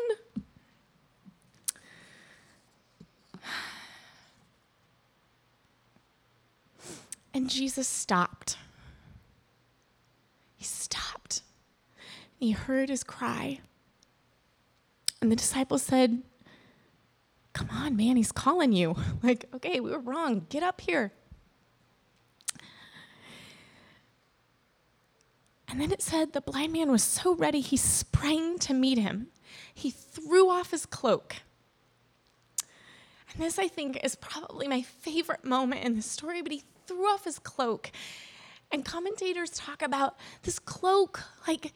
And 7.33 7.49
Jesus 7.49 7.87
stopped. 7.87 8.57
He 10.55 10.63
stopped. 10.63 11.42
He 12.43 12.51
heard 12.51 12.89
his 12.89 13.05
cry. 13.05 13.61
And 15.21 15.31
the 15.31 15.35
disciples 15.37 15.81
said, 15.81 16.23
Come 17.53 17.69
on, 17.71 17.95
man, 17.95 18.17
he's 18.17 18.33
calling 18.33 18.73
you. 18.73 18.97
Like, 19.23 19.45
okay, 19.55 19.79
we 19.79 19.89
were 19.91 19.99
wrong. 19.99 20.45
Get 20.49 20.61
up 20.61 20.81
here. 20.81 21.13
And 25.69 25.79
then 25.79 25.93
it 25.93 26.01
said 26.01 26.33
the 26.33 26.41
blind 26.41 26.73
man 26.73 26.91
was 26.91 27.01
so 27.01 27.33
ready, 27.33 27.61
he 27.61 27.77
sprang 27.77 28.59
to 28.59 28.73
meet 28.73 28.97
him. 28.97 29.27
He 29.73 29.89
threw 29.89 30.49
off 30.49 30.71
his 30.71 30.85
cloak. 30.85 31.37
And 33.31 33.41
this, 33.41 33.57
I 33.57 33.69
think, 33.69 34.03
is 34.03 34.15
probably 34.15 34.67
my 34.67 34.81
favorite 34.81 35.45
moment 35.45 35.85
in 35.85 35.95
the 35.95 36.01
story, 36.01 36.41
but 36.41 36.51
he 36.51 36.63
threw 36.87 37.05
off 37.05 37.23
his 37.23 37.39
cloak. 37.39 37.89
And 38.69 38.83
commentators 38.83 39.51
talk 39.51 39.81
about 39.81 40.17
this 40.41 40.59
cloak, 40.59 41.21
like, 41.47 41.71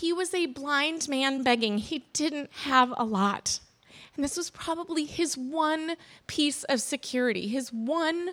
he 0.00 0.12
was 0.12 0.34
a 0.34 0.44
blind 0.44 1.08
man 1.08 1.42
begging. 1.42 1.78
He 1.78 2.04
didn't 2.12 2.50
have 2.64 2.92
a 2.98 3.04
lot. 3.04 3.60
And 4.14 4.22
this 4.22 4.36
was 4.36 4.50
probably 4.50 5.06
his 5.06 5.38
one 5.38 5.96
piece 6.26 6.64
of 6.64 6.82
security, 6.82 7.48
his 7.48 7.72
one 7.72 8.30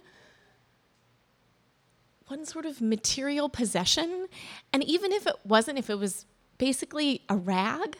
one 2.28 2.46
sort 2.46 2.66
of 2.66 2.82
material 2.82 3.48
possession. 3.48 4.28
And 4.74 4.84
even 4.84 5.12
if 5.12 5.26
it 5.26 5.36
wasn't, 5.46 5.78
if 5.78 5.90
it 5.90 6.00
was 6.00 6.26
basically 6.58 7.22
a 7.30 7.36
rag, 7.36 7.98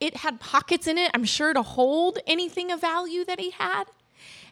it 0.00 0.16
had 0.18 0.40
pockets 0.40 0.86
in 0.86 0.98
it, 0.98 1.10
I'm 1.14 1.24
sure, 1.24 1.54
to 1.54 1.62
hold 1.62 2.18
anything 2.26 2.70
of 2.70 2.80
value 2.80 3.24
that 3.24 3.40
he 3.40 3.50
had. 3.50 3.84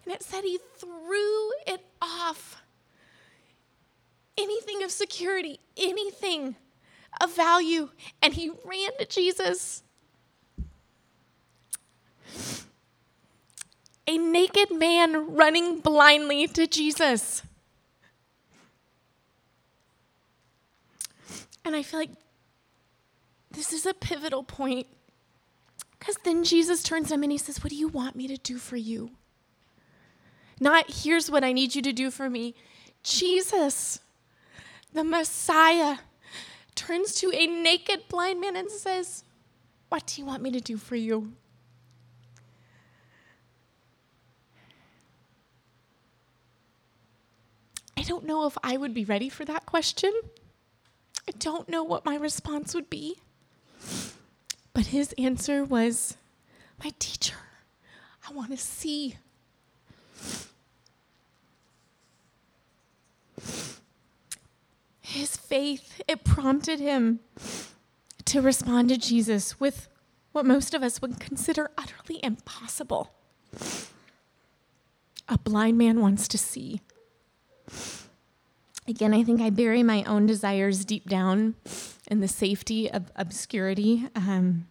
And 0.04 0.14
it 0.14 0.22
said 0.22 0.44
he 0.44 0.58
threw 0.76 1.50
it 1.66 1.84
off. 2.00 2.62
Anything 4.38 4.82
of 4.82 4.90
security, 4.90 5.60
anything 5.76 6.56
of 7.20 7.34
value, 7.34 7.90
and 8.22 8.34
he 8.34 8.50
ran 8.64 8.90
to 8.98 9.06
Jesus. 9.06 9.82
A 14.06 14.18
naked 14.18 14.70
man 14.72 15.34
running 15.34 15.80
blindly 15.80 16.46
to 16.48 16.66
Jesus. 16.66 17.42
And 21.64 21.76
I 21.76 21.82
feel 21.82 22.00
like 22.00 22.10
this 23.50 23.72
is 23.72 23.86
a 23.86 23.94
pivotal 23.94 24.42
point 24.42 24.86
because 25.98 26.16
then 26.24 26.44
Jesus 26.44 26.82
turns 26.82 27.08
to 27.08 27.14
him 27.14 27.22
and 27.22 27.30
he 27.30 27.38
says, 27.38 27.62
What 27.62 27.70
do 27.70 27.76
you 27.76 27.88
want 27.88 28.16
me 28.16 28.26
to 28.26 28.36
do 28.36 28.56
for 28.56 28.76
you? 28.76 29.10
Not, 30.58 30.90
here's 30.90 31.30
what 31.30 31.44
I 31.44 31.52
need 31.52 31.74
you 31.74 31.82
to 31.82 31.92
do 31.92 32.10
for 32.10 32.28
me. 32.28 32.54
Jesus, 33.02 34.00
the 34.92 35.04
Messiah, 35.04 35.98
turns 36.80 37.14
to 37.14 37.30
a 37.34 37.46
naked 37.46 38.08
blind 38.08 38.40
man 38.40 38.56
and 38.56 38.70
says, 38.70 39.22
What 39.90 40.06
do 40.06 40.20
you 40.20 40.26
want 40.26 40.42
me 40.42 40.50
to 40.52 40.60
do 40.60 40.78
for 40.78 40.96
you? 40.96 41.32
I 47.98 48.02
don't 48.02 48.24
know 48.24 48.46
if 48.46 48.56
I 48.62 48.78
would 48.78 48.94
be 48.94 49.04
ready 49.04 49.28
for 49.28 49.44
that 49.44 49.66
question. 49.66 50.10
I 51.28 51.32
don't 51.38 51.68
know 51.68 51.84
what 51.84 52.06
my 52.06 52.16
response 52.16 52.74
would 52.74 52.88
be. 52.88 53.18
But 54.72 54.86
his 54.86 55.14
answer 55.18 55.64
was, 55.64 56.16
My 56.82 56.92
teacher, 56.98 57.36
I 58.26 58.32
want 58.32 58.52
to 58.52 58.56
see. 58.56 59.16
His 65.10 65.36
faith, 65.36 66.00
it 66.06 66.22
prompted 66.22 66.78
him 66.78 67.18
to 68.26 68.40
respond 68.40 68.90
to 68.90 68.96
Jesus 68.96 69.58
with 69.58 69.88
what 70.30 70.46
most 70.46 70.72
of 70.72 70.84
us 70.84 71.02
would 71.02 71.18
consider 71.18 71.68
utterly 71.76 72.20
impossible. 72.22 73.10
A 75.28 75.36
blind 75.36 75.76
man 75.76 76.00
wants 76.00 76.28
to 76.28 76.38
see. 76.38 76.80
Again, 78.86 79.12
I 79.12 79.24
think 79.24 79.40
I 79.40 79.50
bury 79.50 79.82
my 79.82 80.04
own 80.04 80.26
desires 80.26 80.84
deep 80.84 81.08
down 81.08 81.56
in 82.06 82.20
the 82.20 82.28
safety 82.28 82.88
of 82.88 83.10
obscurity. 83.16 84.06
Um, 84.14 84.68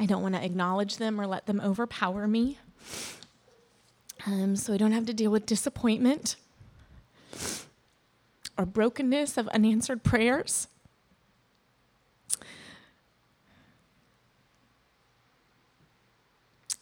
I 0.00 0.06
don't 0.06 0.22
want 0.22 0.34
to 0.34 0.44
acknowledge 0.44 0.96
them 0.96 1.20
or 1.20 1.28
let 1.28 1.46
them 1.46 1.60
overpower 1.60 2.26
me. 2.26 2.58
Um, 4.26 4.56
so 4.56 4.74
I 4.74 4.78
don't 4.78 4.90
have 4.90 5.06
to 5.06 5.14
deal 5.14 5.30
with 5.30 5.46
disappointment 5.46 6.34
or 8.56 8.64
brokenness 8.64 9.36
of 9.36 9.48
unanswered 9.48 10.02
prayers. 10.02 10.68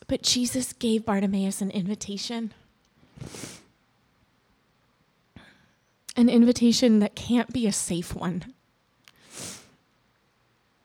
But 0.07 0.23
Jesus 0.23 0.73
gave 0.73 1.07
Bartimaeus 1.07 1.63
an 1.63 1.71
invitation. 1.71 2.53
an 6.17 6.29
invitation 6.29 6.99
that 6.99 7.15
can't 7.15 7.53
be 7.53 7.67
a 7.67 7.73
safe 7.73 8.15
one. 8.15 8.53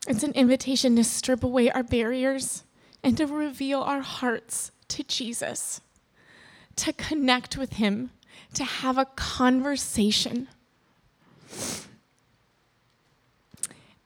It's 0.08 0.24
an 0.24 0.32
invitation 0.34 0.96
to 0.96 1.04
strip 1.04 1.44
away 1.44 1.70
our 1.70 1.84
barriers 1.84 2.64
and 3.04 3.18
to 3.18 3.28
reveal 3.28 3.82
our 3.82 4.02
hearts 4.02 4.72
to 4.88 5.04
Jesus, 5.04 5.82
to 6.78 6.94
connect 6.94 7.58
with 7.58 7.74
Him, 7.74 8.12
to 8.54 8.64
have 8.64 8.98
a 8.98 9.06
conversation. 9.06 10.48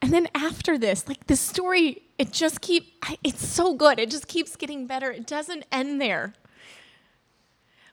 And 0.02 0.12
then 0.12 0.28
after 0.34 0.78
this, 0.78 1.08
like 1.08 1.28
the 1.28 1.36
story, 1.36 2.02
it 2.18 2.32
just 2.32 2.62
keep 2.62 3.06
it's 3.24 3.48
so 3.48 3.76
good. 3.76 4.00
It 4.00 4.10
just 4.10 4.28
keeps 4.28 4.56
getting 4.56 4.88
better. 4.88 5.12
It 5.12 5.28
doesn't 5.28 5.66
end 5.72 6.02
there. 6.02 6.34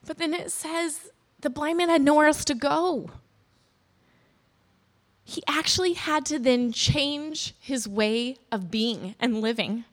But 0.05 0.17
then 0.17 0.33
it 0.33 0.51
says 0.51 1.11
the 1.41 1.49
blind 1.49 1.77
man 1.77 1.89
had 1.89 2.01
nowhere 2.01 2.27
else 2.27 2.43
to 2.45 2.55
go. 2.55 3.11
He 5.23 5.43
actually 5.47 5.93
had 5.93 6.25
to 6.25 6.39
then 6.39 6.71
change 6.71 7.53
his 7.59 7.87
way 7.87 8.37
of 8.51 8.71
being 8.71 9.13
and 9.19 9.41
living. 9.41 9.85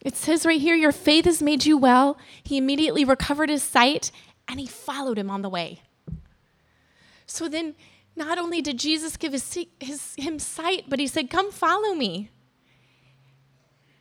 It 0.00 0.16
says 0.16 0.46
right 0.46 0.60
here, 0.60 0.74
Your 0.74 0.92
faith 0.92 1.26
has 1.26 1.42
made 1.42 1.66
you 1.66 1.76
well. 1.76 2.18
He 2.42 2.56
immediately 2.56 3.04
recovered 3.04 3.50
his 3.50 3.62
sight 3.62 4.10
and 4.48 4.58
he 4.58 4.66
followed 4.66 5.18
him 5.18 5.30
on 5.30 5.42
the 5.42 5.50
way. 5.50 5.82
So 7.26 7.48
then, 7.48 7.74
not 8.16 8.38
only 8.38 8.60
did 8.60 8.78
Jesus 8.78 9.16
give 9.16 9.32
his, 9.32 9.58
his, 9.78 10.14
him 10.16 10.38
sight, 10.38 10.84
but 10.88 10.98
he 10.98 11.06
said, 11.06 11.30
Come 11.30 11.50
follow 11.50 11.94
me. 11.94 12.30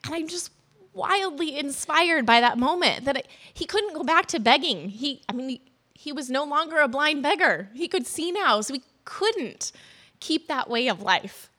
And 0.05 0.15
I'm 0.15 0.27
just 0.27 0.51
wildly 0.93 1.57
inspired 1.57 2.25
by 2.25 2.41
that 2.41 2.57
moment 2.57 3.05
that 3.05 3.27
he 3.53 3.65
couldn't 3.65 3.93
go 3.93 4.03
back 4.03 4.25
to 4.27 4.39
begging. 4.39 4.89
He, 4.89 5.21
I 5.29 5.33
mean, 5.33 5.49
he, 5.49 5.61
he 5.93 6.11
was 6.11 6.29
no 6.29 6.43
longer 6.43 6.79
a 6.79 6.87
blind 6.87 7.23
beggar. 7.23 7.69
He 7.73 7.87
could 7.87 8.07
see 8.07 8.31
now, 8.31 8.61
so 8.61 8.73
he 8.73 8.83
couldn't 9.05 9.71
keep 10.19 10.47
that 10.47 10.69
way 10.69 10.87
of 10.87 11.01
life. 11.01 11.49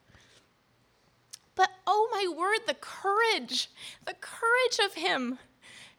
But 1.54 1.70
oh 1.86 2.08
my 2.12 2.26
word, 2.34 2.60
the 2.66 2.74
courage, 2.74 3.70
the 4.06 4.14
courage 4.14 4.78
of 4.84 4.94
him 4.94 5.38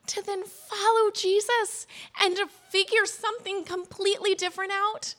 to 0.08 0.22
then 0.22 0.44
follow 0.44 1.12
Jesus 1.12 1.86
and 2.20 2.36
to 2.36 2.48
figure 2.48 3.06
something 3.06 3.64
completely 3.64 4.34
different 4.34 4.72
out. 4.72 5.16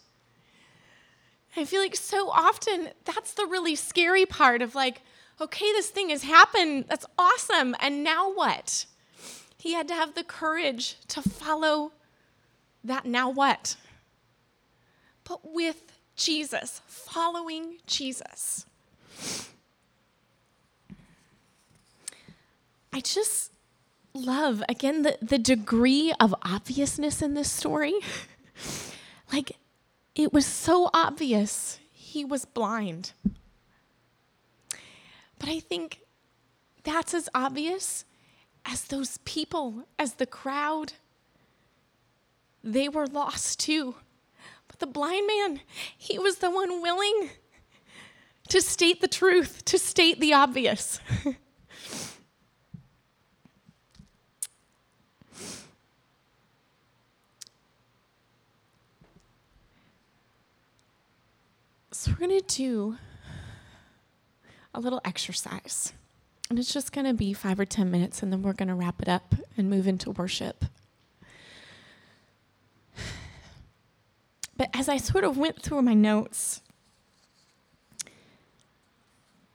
I 1.57 1.65
feel 1.65 1.81
like 1.81 1.97
so 1.97 2.31
often 2.31 2.91
that's 3.05 3.35
the 3.35 3.47
really 3.47 3.75
scary 3.75 4.25
part 4.25 4.63
of 4.63 4.75
like, 4.75 5.03
okay, 5.41 5.71
this 5.73 5.91
thing 5.91 6.11
has 6.11 6.23
happened. 6.23 6.87
That's 6.89 7.07
awesome. 7.19 7.75
And 7.81 8.03
now 8.03 8.33
what? 8.33 8.87
He 9.59 9.75
had 9.75 9.87
to 9.89 9.95
have 9.95 10.15
the 10.15 10.25
courage 10.25 10.97
to 11.09 11.23
follow 11.23 11.93
that 12.83 13.05
now 13.05 13.31
what? 13.31 13.77
But 15.25 15.53
with 15.53 15.93
Jesus, 16.17 16.81
following 16.87 17.77
Jesus. 17.87 18.67
I 22.93 23.01
just 23.01 23.53
love, 24.15 24.63
again, 24.69 25.03
the, 25.03 25.17
the 25.23 25.39
degree 25.39 26.13
of 26.21 26.35
obviousness 26.43 27.23
in 27.23 27.35
this 27.35 27.51
story. 27.51 27.95
like, 29.33 29.57
it 30.15 30.33
was 30.33 30.47
so 30.47 30.91
obvious 30.93 31.79
he 31.93 32.25
was 32.25 32.45
blind. 32.45 33.13
But 35.39 35.49
I 35.49 35.61
think 35.61 36.01
that's 36.85 37.15
as 37.15 37.29
obvious 37.35 38.05
as 38.65 38.85
those 38.85 39.19
people, 39.25 39.85
as 39.99 40.15
the 40.15 40.27
crowd. 40.27 40.95
They 42.63 42.89
were 42.89 43.07
lost 43.07 43.59
too. 43.61 43.97
But 44.69 44.79
the 44.79 44.87
blind 44.87 45.27
man, 45.27 45.61
he 45.97 46.19
was 46.19 46.39
the 46.39 46.51
one 46.51 46.81
willing 46.83 47.31
to 48.49 48.61
state 48.61 49.01
the 49.01 49.09
truth, 49.09 49.65
to 49.67 49.79
state 49.79 50.21
the 50.21 50.33
obvious. 50.35 51.01
so, 62.03 62.11
we're 62.11 62.27
going 62.27 62.41
to 62.41 62.57
do 62.57 62.97
a 64.75 64.81
little 64.81 65.01
exercise. 65.05 65.93
And 66.51 66.59
it's 66.59 66.73
just 66.73 66.91
going 66.91 67.07
to 67.07 67.15
be 67.15 67.33
five 67.33 67.61
or 67.61 67.65
10 67.65 67.93
minutes, 67.93 68.25
and 68.25 68.33
then 68.33 68.43
we're 68.43 68.55
going 68.55 68.69
to 68.69 68.75
wrap 68.75 69.01
it 69.01 69.09
up 69.09 69.37
and 69.57 69.71
move 69.71 69.87
into 69.87 70.11
worship. 70.11 70.65
But 74.57 74.69
as 74.75 74.89
I 74.89 74.97
sort 74.97 75.23
of 75.23 75.39
went 75.39 75.63
through 75.63 75.83
my 75.83 75.95
notes, 75.95 76.61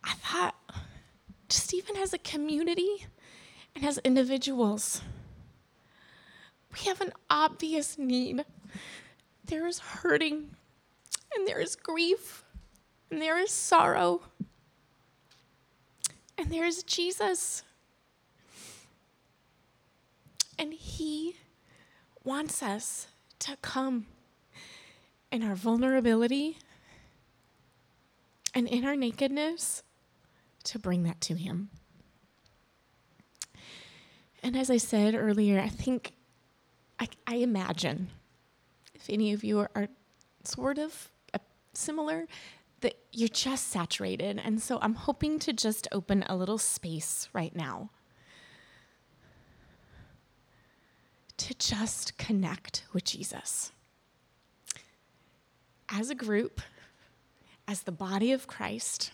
I 0.02 0.14
thought, 0.14 0.56
just 1.50 1.74
even 1.74 1.98
as 1.98 2.14
a 2.14 2.18
community 2.18 3.08
and 3.76 3.86
as 3.86 3.98
individuals, 4.06 5.02
we 6.74 6.80
have 6.88 7.02
an 7.02 7.12
obvious 7.30 7.98
need. 7.98 8.46
There 9.44 9.68
is 9.68 9.80
hurting, 9.80 10.52
and 11.36 11.48
there 11.48 11.60
is 11.60 11.76
grief, 11.76 12.44
and 13.12 13.22
there 13.22 13.38
is 13.38 13.52
sorrow, 13.52 14.22
and 16.38 16.52
there 16.52 16.66
is 16.66 16.84
Jesus. 16.84 17.64
And 20.60 20.74
He 20.74 21.36
wants 22.24 22.62
us 22.64 23.08
to 23.40 23.58
come 23.62 24.08
in 25.32 25.44
our 25.44 25.56
vulnerability 25.56 26.58
and 28.54 28.68
in 28.68 28.86
our 28.86 28.96
nakedness 28.96 29.84
to 30.64 30.80
bring 30.80 31.04
that 31.04 31.22
to 31.22 31.36
Him. 31.36 31.70
And 34.44 34.56
as 34.56 34.70
I 34.70 34.78
said 34.78 35.14
earlier, 35.16 35.60
I 35.60 35.68
think 35.68 36.14
I, 37.00 37.08
I 37.26 37.36
imagine 37.36 38.10
if 38.96 39.10
any 39.10 39.34
of 39.34 39.44
you 39.44 39.60
are, 39.60 39.70
are 39.76 39.88
sort 40.44 40.78
of 40.78 41.10
similar, 41.78 42.28
that 42.82 42.98
you're 43.12 43.28
just 43.28 43.68
saturated. 43.68 44.42
And 44.44 44.62
so 44.62 44.80
I'm 44.82 44.96
hoping 44.96 45.40
to 45.40 45.54
just 45.54 45.88
open 45.92 46.24
a 46.28 46.36
little 46.36 46.58
space 46.58 47.30
right 47.34 47.56
now 47.56 47.90
to 51.38 51.54
just 51.54 52.18
connect 52.18 52.84
with 52.94 53.06
Jesus. 53.06 53.72
As 55.90 56.10
a 56.10 56.16
group, 56.16 56.62
as 57.68 57.84
the 57.84 57.92
body 57.92 58.32
of 58.32 58.48
Christ, 58.48 59.12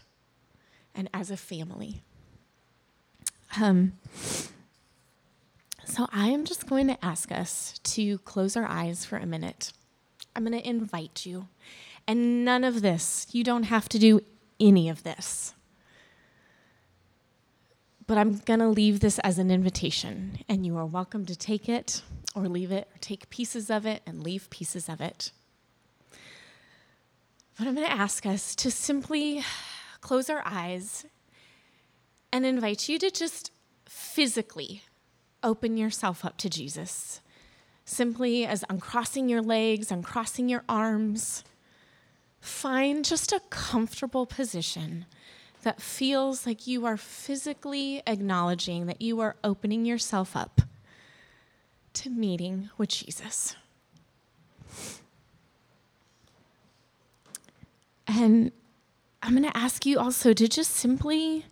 and 0.96 1.10
as 1.14 1.32
a 1.32 1.38
family. 1.38 2.04
Um, 3.60 3.94
so 5.86 6.08
I 6.12 6.30
am 6.30 6.46
just 6.46 6.68
going 6.68 6.88
to 6.88 7.06
ask 7.06 7.32
us 7.32 7.80
to 7.84 8.20
close 8.20 8.56
our 8.56 8.66
eyes 8.66 9.06
for 9.06 9.18
a 9.18 9.26
minute. 9.26 9.74
I'm 10.36 10.46
going 10.46 10.60
to 10.60 10.68
invite 10.68 11.26
you. 11.26 11.48
And 12.08 12.44
none 12.44 12.64
of 12.64 12.82
this, 12.82 13.28
you 13.32 13.44
don't 13.44 13.64
have 13.64 13.88
to 13.90 14.00
do 14.00 14.22
any 14.60 14.90
of 14.90 15.04
this. 15.04 15.54
But 18.06 18.18
I'm 18.18 18.40
going 18.40 18.60
to 18.60 18.68
leave 18.68 19.00
this 19.00 19.20
as 19.20 19.40
an 19.40 19.50
invitation, 19.50 20.40
and 20.50 20.66
you 20.66 20.78
are 20.78 20.86
welcome 20.86 21.26
to 21.26 21.36
take 21.36 21.70
it 21.70 22.02
or 22.36 22.48
leave 22.50 22.72
it, 22.72 22.88
or 22.94 22.98
take 23.00 23.30
pieces 23.30 23.70
of 23.70 23.86
it 23.86 24.02
and 24.06 24.24
leave 24.24 24.50
pieces 24.50 24.90
of 24.90 25.00
it. 25.00 25.32
But 27.58 27.68
I'm 27.68 27.76
going 27.76 27.88
to 27.88 27.94
ask 27.94 28.26
us 28.26 28.56
to 28.56 28.72
simply 28.72 29.44
close 30.02 30.30
our 30.30 30.42
eyes 30.44 31.06
and 32.32 32.46
invite 32.46 32.90
you 32.90 32.98
to 32.98 33.12
just 33.12 33.52
physically 33.86 34.82
open 35.44 35.78
yourself 35.78 36.26
up 36.26 36.38
to 36.40 36.50
Jesus. 36.50 37.22
Simply 37.86 38.46
as 38.46 38.66
uncrossing 38.70 39.30
your 39.30 39.42
legs, 39.42 39.92
uncrossing 39.92 40.50
your 40.50 40.64
arms, 40.68 41.44
find 42.44 43.06
just 43.06 43.32
a 43.32 43.40
comfortable 43.50 44.26
position 44.26 45.06
that 45.64 45.82
feels 45.82 46.46
like 46.46 46.68
you 46.68 46.86
are 46.86 46.98
physically 46.98 48.04
acknowledging 48.06 48.86
that 48.86 49.02
you 49.02 49.22
are 49.22 49.38
opening 49.46 49.86
yourself 49.86 50.36
up 50.36 50.62
to 51.94 52.10
meeting 52.10 52.70
with 52.78 52.90
Jesus. 52.90 53.56
And 58.08 58.52
I'm 59.22 59.32
going 59.32 59.50
to 59.50 59.58
ask 59.58 59.86
you 59.86 59.98
also 59.98 60.34
to 60.34 60.48
just 60.50 60.72
simply 60.72 61.46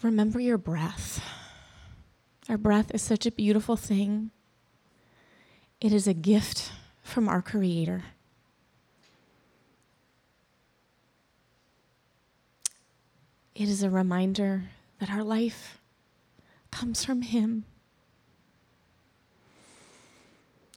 remember 0.00 0.38
your 0.38 0.58
breath. 0.58 1.20
Our 2.48 2.56
breath 2.56 2.94
is 2.94 3.02
such 3.02 3.26
a 3.26 3.32
beautiful 3.32 3.76
thing, 3.76 4.30
it 5.80 5.92
is 5.92 6.06
a 6.06 6.14
gift 6.14 6.70
from 7.02 7.28
our 7.28 7.42
Creator. 7.42 8.04
It 13.60 13.68
is 13.68 13.82
a 13.82 13.90
reminder 13.90 14.70
that 15.00 15.10
our 15.10 15.22
life 15.22 15.82
comes 16.70 17.04
from 17.04 17.20
Him. 17.20 17.66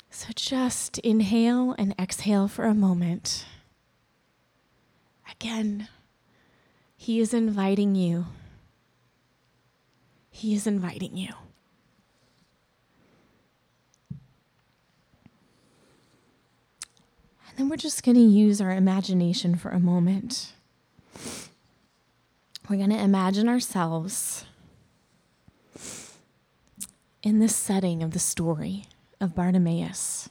So 0.10 0.28
just 0.36 1.00
inhale 1.00 1.74
and 1.78 1.96
exhale 1.98 2.50
for 2.50 2.66
a 2.66 2.74
moment. 2.74 3.46
Again, 5.32 5.88
He 6.98 7.22
is 7.22 7.34
inviting 7.34 7.96
you. 7.96 8.26
He 10.30 10.54
is 10.54 10.68
inviting 10.68 11.16
you. 11.16 11.30
And 17.48 17.56
then 17.56 17.70
we're 17.70 17.78
just 17.78 18.04
going 18.04 18.18
to 18.18 18.22
use 18.22 18.60
our 18.60 18.72
imagination 18.72 19.56
for 19.56 19.72
a 19.72 19.80
moment. 19.80 20.52
We're 22.70 22.78
going 22.78 22.92
to 22.92 23.04
imagine 23.04 23.50
ourselves 23.50 24.46
in 27.22 27.40
this 27.40 27.56
setting 27.56 28.02
of 28.02 28.12
the 28.12 28.20
story 28.20 28.86
of 29.20 29.36
Bartimaeus. 29.36 30.30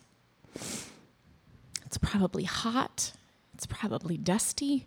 It's 0.54 1.98
probably 2.00 2.44
hot, 2.44 3.12
it's 3.54 3.66
probably 3.66 4.16
dusty. 4.16 4.86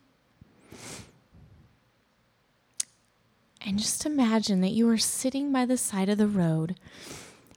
And 3.61 3.77
just 3.77 4.05
imagine 4.07 4.61
that 4.61 4.71
you 4.71 4.89
are 4.89 4.97
sitting 4.97 5.51
by 5.51 5.65
the 5.65 5.77
side 5.77 6.09
of 6.09 6.17
the 6.17 6.27
road 6.27 6.75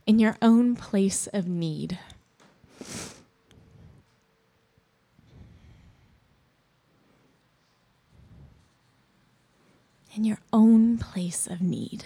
in 0.07 0.19
your 0.19 0.37
own 0.43 0.77
place 0.77 1.27
of 1.29 1.49
need. 1.49 1.99
In 10.15 10.25
your 10.25 10.39
own 10.53 10.99
place 10.99 11.47
of 11.47 11.61
need. 11.61 12.05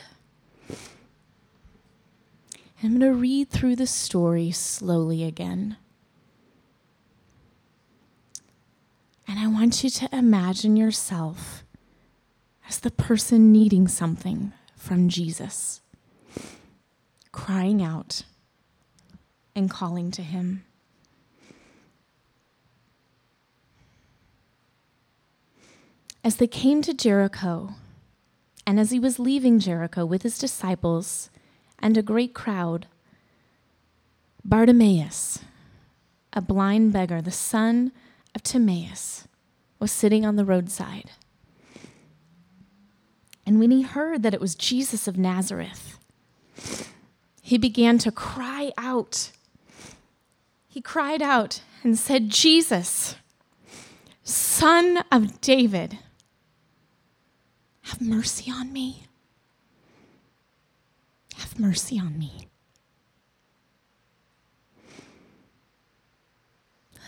I'm 2.83 2.99
going 2.99 3.01
to 3.01 3.12
read 3.12 3.49
through 3.49 3.77
the 3.77 3.87
story 3.87 4.51
slowly 4.51 5.23
again. 5.23 5.77
And 9.29 9.38
I 9.38 9.47
want 9.47 9.85
you 9.85 9.91
to 9.91 10.09
imagine 10.15 10.77
yourself 10.77 11.65
as 12.69 12.81
the 12.81 12.91
person 12.91 13.53
needing 13.53 13.87
something 13.87 14.53
from 14.77 15.09
Jesus, 15.09 15.81
crying 17.31 17.83
out 17.83 18.25
and 19.55 19.71
calling 19.71 20.11
to 20.11 20.23
him. 20.23 20.65
As 26.25 26.37
they 26.37 26.47
came 26.47 26.83
to 26.83 26.93
Jericho, 26.93 27.75
and 28.66 28.79
as 28.79 28.90
he 28.90 28.98
was 28.98 29.18
leaving 29.18 29.59
Jericho 29.59 30.05
with 30.05 30.22
his 30.22 30.38
disciples, 30.38 31.31
and 31.79 31.98
a 31.98 32.03
great 32.03 32.33
crowd. 32.33 32.87
Bartimaeus, 34.44 35.40
a 36.33 36.40
blind 36.40 36.92
beggar, 36.92 37.20
the 37.20 37.31
son 37.31 37.92
of 38.35 38.42
Timaeus, 38.42 39.27
was 39.79 39.90
sitting 39.90 40.25
on 40.25 40.37
the 40.37 40.44
roadside. 40.44 41.11
And 43.44 43.59
when 43.59 43.72
he 43.72 43.83
heard 43.83 44.22
that 44.22 44.35
it 44.35 44.40
was 44.40 44.55
Jesus 44.55 45.09
of 45.09 45.18
Nazareth, 45.18 45.98
he 47.42 47.59
began 47.59 47.98
to 47.98 48.12
cry 48.12 48.72
out. 48.79 49.33
He 50.68 50.81
cried 50.81 51.20
out 51.20 51.62
and 51.83 51.98
said, 51.98 52.31
Jesus, 52.31 53.16
son 54.22 55.05
of 55.11 55.40
David, 55.40 55.98
have 57.93 58.01
mercy 58.01 58.51
on 58.51 58.73
me. 58.73 59.05
Have 61.37 61.61
mercy 61.61 61.99
on 61.99 62.19
me. 62.19 62.49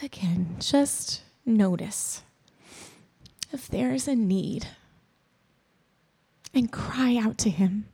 Again, 0.02 0.56
just 0.58 1.22
notice 1.46 2.22
if 3.50 3.66
there 3.66 3.94
is 3.94 4.06
a 4.06 4.14
need 4.14 4.66
and 6.52 6.70
cry 6.70 7.16
out 7.16 7.38
to 7.38 7.48
Him. 7.48 7.86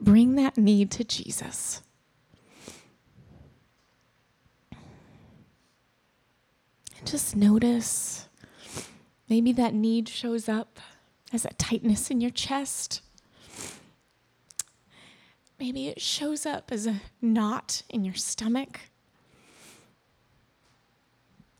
Bring 0.00 0.36
that 0.36 0.56
need 0.56 0.92
to 0.92 1.02
Jesus. 1.02 1.82
And 4.70 4.80
just 7.04 7.34
notice 7.34 8.28
maybe 9.30 9.52
that 9.52 9.72
need 9.72 10.08
shows 10.08 10.48
up 10.48 10.80
as 11.32 11.44
a 11.44 11.54
tightness 11.54 12.10
in 12.10 12.20
your 12.20 12.32
chest. 12.32 13.00
Maybe 15.58 15.86
it 15.88 16.00
shows 16.00 16.44
up 16.44 16.72
as 16.72 16.86
a 16.86 17.00
knot 17.22 17.82
in 17.88 18.04
your 18.04 18.14
stomach. 18.14 18.80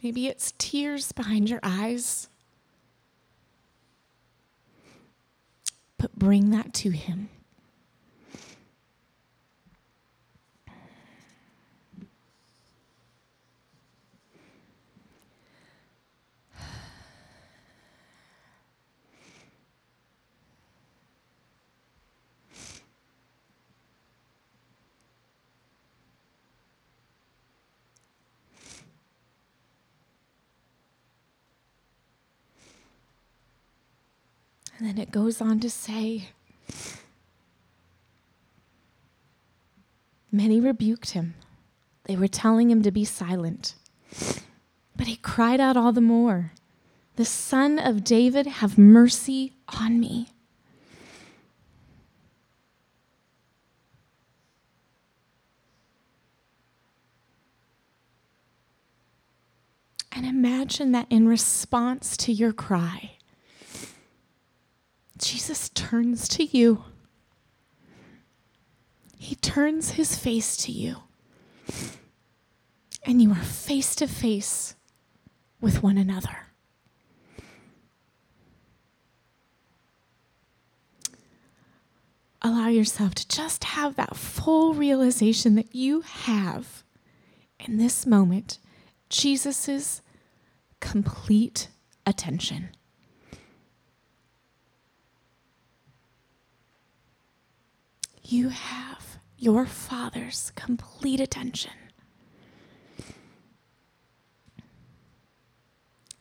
Maybe 0.02 0.26
it's 0.26 0.52
tears 0.58 1.12
behind 1.12 1.48
your 1.48 1.60
eyes. 1.62 2.28
But 5.96 6.18
bring 6.18 6.50
that 6.50 6.72
to 6.74 6.90
Him. 6.90 7.28
And 34.80 34.88
then 34.88 34.98
it 34.98 35.10
goes 35.10 35.42
on 35.42 35.60
to 35.60 35.68
say, 35.68 36.30
Many 40.32 40.58
rebuked 40.58 41.10
him. 41.10 41.34
They 42.04 42.16
were 42.16 42.28
telling 42.28 42.70
him 42.70 42.82
to 42.84 42.90
be 42.90 43.04
silent. 43.04 43.74
But 44.96 45.06
he 45.06 45.16
cried 45.16 45.60
out 45.60 45.76
all 45.76 45.92
the 45.92 46.00
more, 46.00 46.52
The 47.16 47.26
Son 47.26 47.78
of 47.78 48.04
David, 48.04 48.46
have 48.46 48.78
mercy 48.78 49.52
on 49.68 50.00
me. 50.00 50.28
And 60.10 60.24
imagine 60.24 60.92
that 60.92 61.06
in 61.10 61.28
response 61.28 62.16
to 62.16 62.32
your 62.32 62.54
cry, 62.54 63.18
Jesus 65.20 65.68
turns 65.70 66.28
to 66.28 66.44
you. 66.44 66.84
He 69.18 69.34
turns 69.34 69.92
his 69.92 70.16
face 70.16 70.56
to 70.58 70.72
you. 70.72 70.96
And 73.02 73.20
you 73.20 73.32
are 73.32 73.36
face 73.36 73.94
to 73.96 74.06
face 74.06 74.74
with 75.60 75.82
one 75.82 75.98
another. 75.98 76.46
Allow 82.42 82.68
yourself 82.68 83.14
to 83.16 83.28
just 83.28 83.64
have 83.64 83.96
that 83.96 84.16
full 84.16 84.72
realization 84.72 85.54
that 85.56 85.74
you 85.74 86.00
have 86.00 86.82
in 87.58 87.76
this 87.76 88.06
moment 88.06 88.58
Jesus' 89.10 90.00
complete 90.80 91.68
attention. 92.06 92.70
You 98.30 98.50
have 98.50 99.18
your 99.38 99.66
Father's 99.66 100.52
complete 100.54 101.18
attention. 101.18 101.72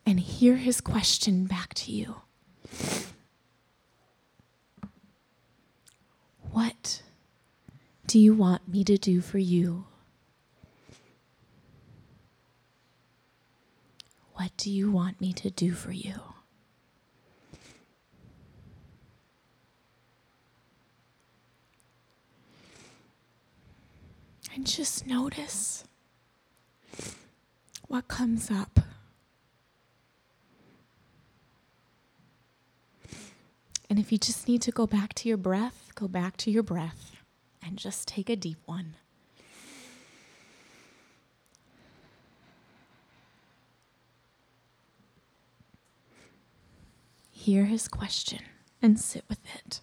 And 0.07 0.19
hear 0.19 0.55
his 0.55 0.81
question 0.81 1.45
back 1.45 1.75
to 1.75 1.91
you 1.91 2.15
What 6.51 7.03
do 8.07 8.17
you 8.17 8.33
want 8.33 8.67
me 8.67 8.83
to 8.85 8.97
do 8.97 9.21
for 9.21 9.37
you? 9.37 9.85
What 14.33 14.49
do 14.57 14.71
you 14.71 14.89
want 14.91 15.21
me 15.21 15.31
to 15.33 15.51
do 15.51 15.73
for 15.73 15.91
you? 15.91 16.15
And 24.59 24.65
just 24.67 24.98
notice 25.09 25.83
what 27.87 28.07
comes 28.07 28.51
up. 28.51 28.79
And 33.89 33.97
if 33.97 34.11
you 34.11 34.19
just 34.19 34.47
need 34.47 34.61
to 34.61 34.71
go 34.71 34.85
back 34.85 35.13
to 35.15 35.27
your 35.27 35.37
breath, 35.37 35.91
go 35.95 36.07
back 36.07 36.37
to 36.37 36.51
your 36.51 36.61
breath 36.61 37.15
and 37.65 37.77
just 37.77 38.07
take 38.07 38.29
a 38.29 38.35
deep 38.35 38.59
one. 38.65 38.93
hear 47.31 47.65
his 47.65 47.87
question 47.87 48.41
and 48.81 48.99
sit 48.99 49.23
with 49.29 49.39
it. 49.55 49.79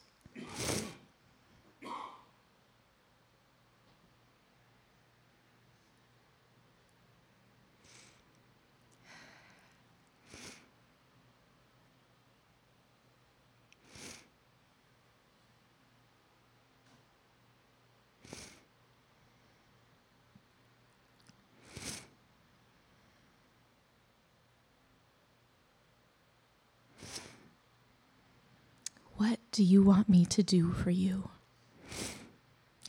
What 29.16 29.38
do 29.57 29.64
you 29.64 29.83
want 29.83 30.07
me 30.07 30.27
to 30.27 30.42
do 30.42 30.71
for 30.71 30.90
you? 30.90 31.31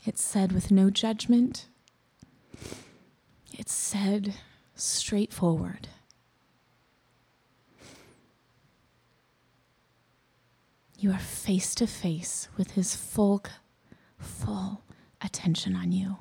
It's 0.04 0.22
said 0.22 0.52
with 0.52 0.70
no 0.70 0.90
judgment. 0.90 1.66
It's 3.50 3.72
said 3.72 4.34
straightforward. 4.74 5.88
You 10.98 11.10
are 11.12 11.18
face 11.18 11.74
to 11.76 11.86
face 11.86 12.48
with 12.58 12.72
his 12.72 12.94
full, 12.94 13.42
full 14.18 14.82
attention 15.22 15.74
on 15.74 15.90
you. 15.90 16.18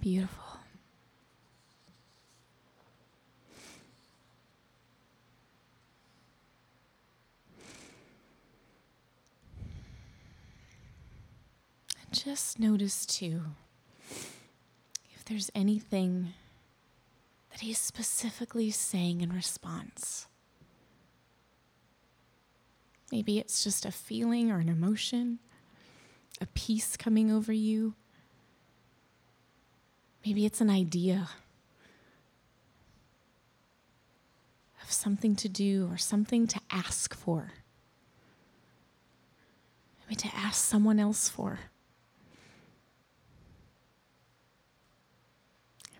Beautiful. 0.00 0.44
And 12.00 12.12
just 12.12 12.58
notice 12.58 13.04
too 13.04 13.42
if 15.14 15.22
there's 15.26 15.50
anything 15.54 16.32
that 17.50 17.60
he's 17.60 17.78
specifically 17.78 18.70
saying 18.70 19.20
in 19.20 19.34
response. 19.34 20.26
Maybe 23.12 23.38
it's 23.38 23.62
just 23.62 23.84
a 23.84 23.92
feeling 23.92 24.50
or 24.50 24.60
an 24.60 24.70
emotion, 24.70 25.40
a 26.40 26.46
peace 26.46 26.96
coming 26.96 27.30
over 27.30 27.52
you 27.52 27.96
Maybe 30.24 30.44
it's 30.44 30.60
an 30.60 30.70
idea 30.70 31.28
of 34.82 34.92
something 34.92 35.34
to 35.36 35.48
do 35.48 35.88
or 35.90 35.96
something 35.96 36.46
to 36.48 36.60
ask 36.70 37.14
for. 37.14 37.52
Maybe 40.00 40.16
to 40.16 40.28
ask 40.34 40.56
someone 40.56 40.98
else 40.98 41.28
for. 41.28 41.60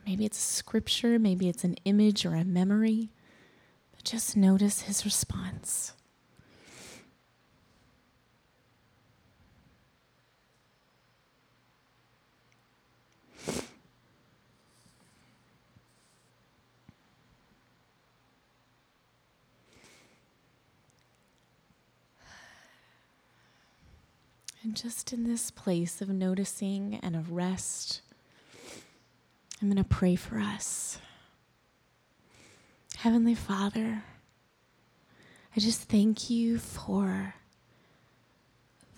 Maybe 0.06 0.24
it's 0.24 0.38
a 0.38 0.54
scripture, 0.54 1.18
maybe 1.18 1.48
it's 1.48 1.62
an 1.62 1.76
image 1.84 2.26
or 2.26 2.34
a 2.34 2.44
memory, 2.44 3.10
but 3.92 4.04
just 4.04 4.36
notice 4.36 4.82
his 4.82 5.04
response. 5.04 5.92
And 24.62 24.76
just 24.76 25.12
in 25.12 25.24
this 25.24 25.50
place 25.50 26.02
of 26.02 26.10
noticing 26.10 27.00
and 27.02 27.16
of 27.16 27.32
rest, 27.32 28.02
I'm 29.60 29.68
going 29.68 29.82
to 29.82 29.84
pray 29.84 30.16
for 30.16 30.38
us. 30.38 30.98
Heavenly 32.96 33.34
Father, 33.34 34.04
I 35.56 35.60
just 35.60 35.84
thank 35.84 36.28
you 36.28 36.58
for 36.58 37.34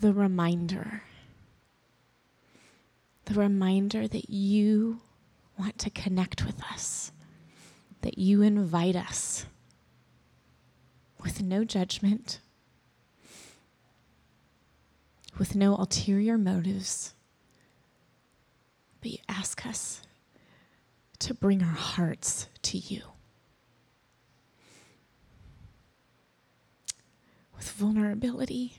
the 0.01 0.13
reminder. 0.13 1.05
The 3.27 3.35
reminder 3.35 4.09
that 4.09 4.31
you 4.31 5.01
want 5.57 5.79
to 5.79 5.91
connect 5.91 6.45
with 6.45 6.61
us, 6.73 7.13
that 8.01 8.19
you 8.19 8.43
invite 8.43 8.97
us 8.97 9.47
with 11.23 11.41
no 11.41 11.63
judgment 11.63 12.41
with 15.39 15.55
no 15.55 15.77
ulterior 15.77 16.37
motives, 16.39 17.15
but 19.01 19.11
you 19.11 19.19
ask 19.29 19.67
us 19.67 20.03
to 21.19 21.35
bring 21.35 21.63
our 21.63 21.69
hearts 21.69 22.49
to 22.63 22.79
you. 22.79 23.03
With 27.57 27.71
vulnerability 27.71 28.79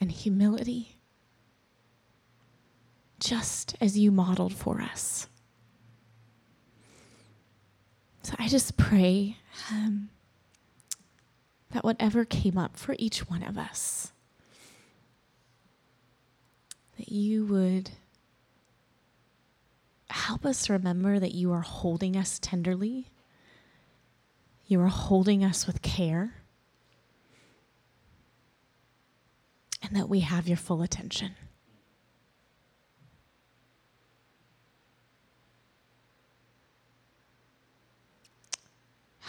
and 0.00 0.10
humility, 0.10 0.96
just 3.20 3.74
as 3.80 3.98
you 3.98 4.10
modeled 4.10 4.54
for 4.54 4.80
us. 4.80 5.28
So 8.22 8.34
I 8.38 8.48
just 8.48 8.76
pray 8.76 9.36
um, 9.70 10.08
that 11.74 11.84
whatever 11.84 12.24
came 12.24 12.56
up 12.56 12.76
for 12.76 12.94
each 13.00 13.28
one 13.28 13.42
of 13.42 13.58
us, 13.58 14.12
that 16.96 17.10
you 17.10 17.44
would 17.44 17.90
help 20.08 20.46
us 20.46 20.70
remember 20.70 21.18
that 21.18 21.34
you 21.34 21.52
are 21.52 21.62
holding 21.62 22.16
us 22.16 22.38
tenderly, 22.38 23.08
you 24.68 24.80
are 24.80 24.86
holding 24.86 25.44
us 25.44 25.66
with 25.66 25.82
care, 25.82 26.36
and 29.82 29.96
that 29.96 30.08
we 30.08 30.20
have 30.20 30.46
your 30.46 30.56
full 30.56 30.80
attention. 30.80 31.32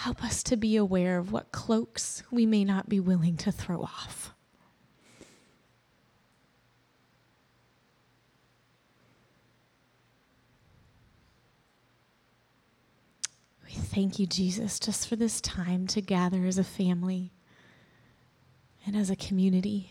Help 0.05 0.23
us 0.23 0.43
to 0.43 0.55
be 0.55 0.75
aware 0.75 1.17
of 1.17 1.31
what 1.31 1.51
cloaks 1.51 2.21
we 2.29 2.45
may 2.45 2.63
not 2.63 2.87
be 2.87 2.99
willing 2.99 3.35
to 3.37 3.51
throw 3.51 3.81
off. 3.81 4.35
We 13.65 13.71
thank 13.71 14.19
you, 14.19 14.27
Jesus, 14.27 14.79
just 14.79 15.09
for 15.09 15.15
this 15.15 15.41
time 15.41 15.87
to 15.87 16.01
gather 16.01 16.45
as 16.45 16.59
a 16.59 16.63
family 16.63 17.31
and 18.85 18.95
as 18.95 19.09
a 19.09 19.15
community. 19.15 19.89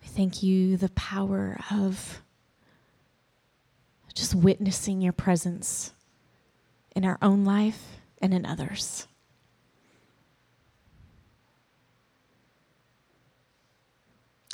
We 0.00 0.08
thank 0.08 0.42
you 0.42 0.78
the 0.78 0.88
power 0.88 1.60
of 1.70 2.22
just 4.14 4.34
witnessing 4.34 5.02
your 5.02 5.12
presence 5.12 5.93
in 6.94 7.04
our 7.04 7.18
own 7.20 7.44
life 7.44 7.98
and 8.20 8.32
in 8.32 8.46
others. 8.46 9.06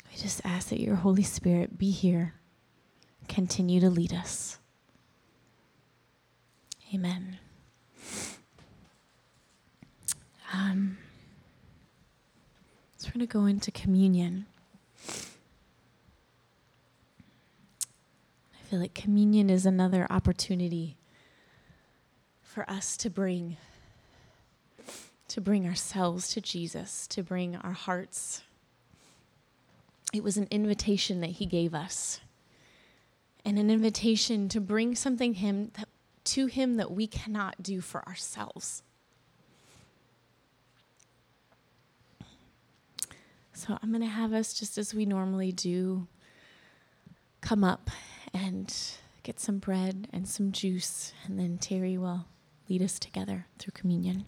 We 0.09 0.17
just 0.17 0.41
ask 0.43 0.69
that 0.69 0.81
your 0.81 0.95
Holy 0.95 1.23
Spirit 1.23 1.77
be 1.77 1.91
here, 1.91 2.33
continue 3.27 3.79
to 3.79 3.89
lead 3.89 4.13
us. 4.13 4.57
Amen. 6.93 7.37
Um, 10.53 10.97
so 12.97 13.07
we're 13.07 13.13
going 13.13 13.27
to 13.27 13.33
go 13.33 13.45
into 13.45 13.71
communion. 13.71 14.45
I 18.53 18.63
feel 18.69 18.79
like 18.79 18.93
communion 18.93 19.49
is 19.49 19.65
another 19.65 20.05
opportunity 20.09 20.97
for 22.51 22.69
us 22.69 22.97
to 22.97 23.09
bring 23.09 23.57
to 25.29 25.39
bring 25.39 25.65
ourselves 25.65 26.33
to 26.33 26.41
Jesus, 26.41 27.07
to 27.07 27.23
bring 27.23 27.55
our 27.55 27.71
hearts. 27.71 28.41
It 30.13 30.25
was 30.25 30.35
an 30.35 30.49
invitation 30.51 31.21
that 31.21 31.29
he 31.29 31.45
gave 31.45 31.73
us. 31.73 32.19
And 33.45 33.57
an 33.57 33.71
invitation 33.71 34.49
to 34.49 34.59
bring 34.59 34.93
something 34.93 35.35
him 35.35 35.71
that, 35.75 35.87
to 36.25 36.47
him 36.47 36.75
that 36.75 36.91
we 36.91 37.07
cannot 37.07 37.63
do 37.63 37.79
for 37.79 38.05
ourselves. 38.05 38.83
So 43.53 43.77
I'm 43.81 43.91
going 43.91 44.01
to 44.01 44.07
have 44.07 44.33
us 44.33 44.53
just 44.53 44.77
as 44.77 44.93
we 44.93 45.05
normally 45.05 45.53
do 45.53 46.07
come 47.39 47.63
up 47.63 47.89
and 48.33 48.75
get 49.23 49.39
some 49.39 49.59
bread 49.59 50.09
and 50.11 50.27
some 50.27 50.51
juice 50.51 51.13
and 51.25 51.39
then 51.39 51.57
Terry 51.57 51.97
will 51.97 52.25
lead 52.71 52.81
us 52.81 52.97
together 52.99 53.47
through 53.59 53.73
communion. 53.73 54.23